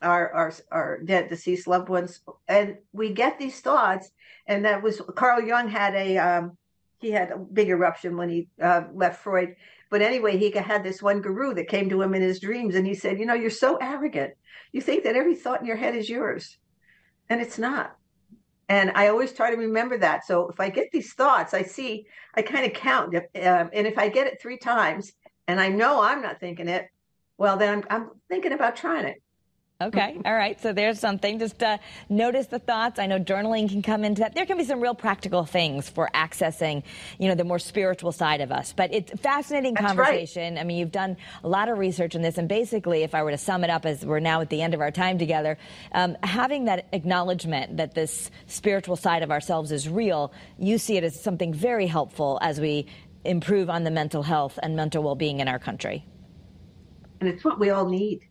our 0.00 0.32
our 0.32 0.52
our 0.70 1.00
dead 1.02 1.28
deceased 1.28 1.66
loved 1.66 1.88
ones, 1.88 2.20
and 2.48 2.76
we 2.92 3.10
get 3.10 3.38
these 3.38 3.60
thoughts. 3.60 4.10
And 4.46 4.64
that 4.64 4.82
was 4.82 5.00
Carl 5.16 5.42
Jung 5.42 5.68
had 5.68 5.94
a 5.94 6.18
um, 6.18 6.56
he 7.02 7.10
had 7.10 7.30
a 7.30 7.38
big 7.38 7.68
eruption 7.68 8.16
when 8.16 8.28
he 8.28 8.48
uh, 8.62 8.84
left 8.94 9.22
Freud. 9.22 9.56
But 9.90 10.00
anyway, 10.00 10.38
he 10.38 10.50
had 10.50 10.82
this 10.82 11.02
one 11.02 11.20
guru 11.20 11.52
that 11.54 11.68
came 11.68 11.90
to 11.90 12.00
him 12.00 12.14
in 12.14 12.22
his 12.22 12.40
dreams, 12.40 12.74
and 12.74 12.86
he 12.86 12.94
said, 12.94 13.18
"You 13.18 13.26
know, 13.26 13.34
you're 13.34 13.50
so 13.50 13.76
arrogant. 13.76 14.32
You 14.72 14.80
think 14.80 15.04
that 15.04 15.16
every 15.16 15.34
thought 15.34 15.60
in 15.60 15.66
your 15.66 15.76
head 15.76 15.94
is 15.94 16.08
yours, 16.08 16.56
and 17.28 17.42
it's 17.42 17.58
not." 17.58 17.96
And 18.68 18.92
I 18.94 19.08
always 19.08 19.32
try 19.32 19.50
to 19.50 19.56
remember 19.56 19.98
that. 19.98 20.24
So 20.24 20.48
if 20.48 20.58
I 20.60 20.70
get 20.70 20.88
these 20.92 21.12
thoughts, 21.12 21.52
I 21.52 21.62
see, 21.62 22.06
I 22.34 22.40
kind 22.40 22.64
of 22.64 22.72
count, 22.72 23.14
um, 23.14 23.70
and 23.74 23.86
if 23.86 23.98
I 23.98 24.08
get 24.08 24.28
it 24.28 24.40
three 24.40 24.56
times, 24.56 25.12
and 25.46 25.60
I 25.60 25.68
know 25.68 26.00
I'm 26.00 26.22
not 26.22 26.40
thinking 26.40 26.68
it, 26.68 26.86
well, 27.36 27.56
then 27.56 27.78
I'm, 27.78 27.84
I'm 27.90 28.10
thinking 28.30 28.52
about 28.52 28.76
trying 28.76 29.04
it. 29.06 29.22
Okay. 29.88 30.18
All 30.24 30.34
right. 30.34 30.60
So 30.60 30.72
there's 30.72 30.98
something. 30.98 31.38
Just 31.38 31.62
uh, 31.62 31.78
notice 32.08 32.46
the 32.46 32.58
thoughts. 32.58 32.98
I 32.98 33.06
know 33.06 33.18
journaling 33.18 33.68
can 33.68 33.82
come 33.82 34.04
into 34.04 34.20
that. 34.20 34.34
There 34.34 34.46
can 34.46 34.58
be 34.58 34.64
some 34.64 34.80
real 34.80 34.94
practical 34.94 35.44
things 35.44 35.88
for 35.88 36.08
accessing, 36.14 36.82
you 37.18 37.28
know, 37.28 37.34
the 37.34 37.44
more 37.44 37.58
spiritual 37.58 38.12
side 38.12 38.40
of 38.40 38.52
us. 38.52 38.72
But 38.72 38.92
it's 38.92 39.12
a 39.12 39.16
fascinating 39.16 39.74
That's 39.74 39.86
conversation. 39.86 40.54
Right. 40.54 40.60
I 40.60 40.64
mean, 40.64 40.78
you've 40.78 40.92
done 40.92 41.16
a 41.42 41.48
lot 41.48 41.68
of 41.68 41.78
research 41.78 42.14
in 42.14 42.22
this. 42.22 42.38
And 42.38 42.48
basically, 42.48 43.02
if 43.02 43.14
I 43.14 43.22
were 43.22 43.30
to 43.30 43.38
sum 43.38 43.64
it 43.64 43.70
up 43.70 43.86
as 43.86 44.04
we're 44.04 44.20
now 44.20 44.40
at 44.40 44.50
the 44.50 44.62
end 44.62 44.74
of 44.74 44.80
our 44.80 44.90
time 44.90 45.18
together, 45.18 45.58
um, 45.92 46.16
having 46.22 46.66
that 46.66 46.88
acknowledgement 46.92 47.76
that 47.76 47.94
this 47.94 48.30
spiritual 48.46 48.96
side 48.96 49.22
of 49.22 49.30
ourselves 49.30 49.72
is 49.72 49.88
real, 49.88 50.32
you 50.58 50.78
see 50.78 50.96
it 50.96 51.04
as 51.04 51.20
something 51.20 51.52
very 51.52 51.86
helpful 51.86 52.38
as 52.42 52.60
we 52.60 52.86
improve 53.24 53.70
on 53.70 53.84
the 53.84 53.90
mental 53.90 54.22
health 54.22 54.58
and 54.62 54.76
mental 54.76 55.02
well 55.02 55.14
being 55.14 55.40
in 55.40 55.48
our 55.48 55.58
country. 55.58 56.04
And 57.20 57.28
it's 57.28 57.44
what 57.44 57.60
we 57.60 57.70
all 57.70 57.88
need. 57.88 58.26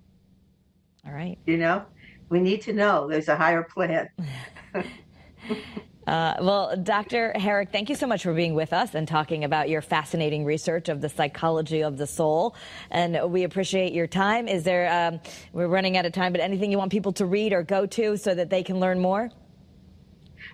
All 1.05 1.13
right. 1.13 1.37
You 1.45 1.57
know, 1.57 1.83
we 2.29 2.39
need 2.39 2.61
to 2.63 2.73
know 2.73 3.07
there's 3.07 3.27
a 3.27 3.35
higher 3.35 3.63
plan. 3.63 4.09
Uh, 6.07 6.35
well, 6.41 6.75
Dr. 6.75 7.31
Herrick, 7.37 7.71
thank 7.71 7.87
you 7.87 7.95
so 7.95 8.07
much 8.07 8.23
for 8.23 8.33
being 8.33 8.55
with 8.55 8.73
us 8.73 8.95
and 8.95 9.07
talking 9.07 9.43
about 9.43 9.69
your 9.69 9.81
fascinating 9.81 10.43
research 10.43 10.89
of 10.89 10.99
the 10.99 11.07
psychology 11.07 11.83
of 11.83 11.97
the 11.97 12.07
soul. 12.07 12.55
And 12.89 13.31
we 13.31 13.43
appreciate 13.43 13.93
your 13.93 14.07
time. 14.07 14.47
Is 14.47 14.63
there, 14.63 14.91
um, 14.91 15.19
we're 15.53 15.67
running 15.67 15.97
out 15.97 16.05
of 16.05 16.11
time, 16.11 16.31
but 16.31 16.41
anything 16.41 16.71
you 16.71 16.79
want 16.79 16.91
people 16.91 17.13
to 17.13 17.25
read 17.25 17.53
or 17.53 17.61
go 17.61 17.85
to 17.85 18.17
so 18.17 18.33
that 18.33 18.49
they 18.49 18.63
can 18.63 18.79
learn 18.79 18.99
more? 18.99 19.29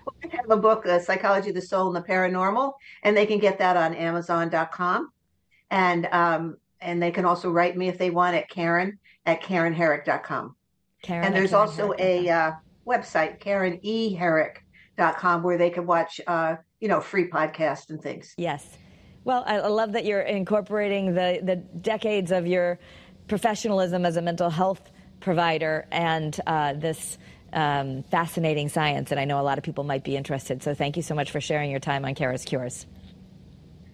Well, 0.04 0.14
I 0.22 0.36
have 0.36 0.50
a 0.50 0.56
book, 0.58 0.84
uh, 0.84 1.00
Psychology 1.00 1.48
of 1.48 1.54
the 1.54 1.62
Soul 1.62 1.86
and 1.86 1.96
the 1.96 2.06
Paranormal, 2.06 2.74
and 3.02 3.16
they 3.16 3.24
can 3.24 3.38
get 3.38 3.58
that 3.58 3.76
on 3.76 3.94
Amazon.com. 3.94 5.10
And 5.70 6.06
um, 6.12 6.58
and 6.80 7.02
they 7.02 7.10
can 7.10 7.24
also 7.24 7.50
write 7.50 7.76
me 7.76 7.88
if 7.88 7.98
they 7.98 8.10
want 8.10 8.36
at 8.36 8.48
Karen 8.48 8.98
at 9.26 9.42
KarenHerrick.com. 9.42 10.54
Karen 11.02 11.24
and 11.24 11.34
there's 11.34 11.52
also 11.52 11.92
a 11.98 12.28
uh, 12.28 12.52
website, 12.86 13.40
KarenEHerrick.com, 13.40 15.42
where 15.42 15.58
they 15.58 15.70
can 15.70 15.86
watch, 15.86 16.20
uh, 16.26 16.56
you 16.80 16.88
know, 16.88 17.00
free 17.00 17.28
podcasts 17.28 17.90
and 17.90 18.02
things. 18.02 18.34
Yes. 18.36 18.76
Well, 19.24 19.44
I 19.46 19.58
love 19.58 19.92
that 19.92 20.04
you're 20.04 20.20
incorporating 20.20 21.14
the, 21.14 21.40
the 21.42 21.56
decades 21.56 22.32
of 22.32 22.46
your 22.46 22.78
professionalism 23.26 24.06
as 24.06 24.16
a 24.16 24.22
mental 24.22 24.50
health 24.50 24.90
provider 25.20 25.86
and 25.90 26.38
uh, 26.46 26.72
this 26.72 27.18
um, 27.52 28.02
fascinating 28.04 28.68
science. 28.68 29.10
And 29.10 29.20
I 29.20 29.24
know 29.24 29.40
a 29.40 29.42
lot 29.42 29.58
of 29.58 29.64
people 29.64 29.84
might 29.84 30.04
be 30.04 30.16
interested. 30.16 30.62
So 30.62 30.74
thank 30.74 30.96
you 30.96 31.02
so 31.02 31.14
much 31.14 31.30
for 31.30 31.40
sharing 31.40 31.70
your 31.70 31.80
time 31.80 32.04
on 32.04 32.14
Kara's 32.14 32.44
Cures. 32.44 32.86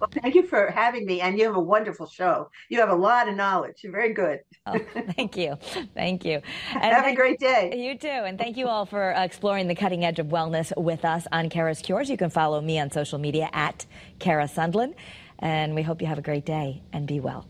Well, 0.01 0.11
thank 0.23 0.35
you 0.35 0.47
for 0.47 0.71
having 0.71 1.07
me. 1.07 1.21
And 1.21 1.39
you 1.39 1.45
have 1.47 1.57
a 1.57 1.61
wonderful 1.61 2.07
show. 2.07 2.51
You 2.69 2.81
have 2.81 2.91
a 2.91 2.95
lot 2.95 3.29
of 3.29 3.37
knowledge. 3.37 3.77
You're 3.83 3.93
very 3.93 4.13
good. 4.13 4.41
oh, 4.67 4.79
thank 5.17 5.37
you. 5.37 5.57
Thank 5.95 6.25
you. 6.25 6.41
And 6.75 6.95
have 6.95 7.07
a 7.07 7.15
great 7.15 7.39
day. 7.39 7.73
You 7.77 7.97
too. 7.97 8.09
And 8.09 8.39
thank 8.39 8.57
you 8.57 8.67
all 8.67 8.85
for 8.85 9.15
uh, 9.15 9.25
exploring 9.25 9.69
the 9.69 9.75
cutting 9.75 10.05
edge 10.05 10.19
of 10.19 10.27
wellness 10.27 10.73
with 10.77 11.05
us 11.05 11.27
on 11.33 11.49
Kara's 11.49 11.81
Cures. 11.81 12.11
You 12.11 12.17
can 12.17 12.31
follow 12.31 12.61
me 12.61 12.79
on 12.79 12.91
social 12.91 13.19
media 13.19 13.49
at 13.53 13.87
Kara 14.19 14.45
Sundlun. 14.45 14.95
And 15.39 15.75
we 15.75 15.83
hope 15.83 16.01
you 16.01 16.09
have 16.09 16.19
a 16.19 16.23
great 16.23 16.45
day 16.45 16.83
and 16.93 17.07
be 17.07 17.21
well. 17.21 17.47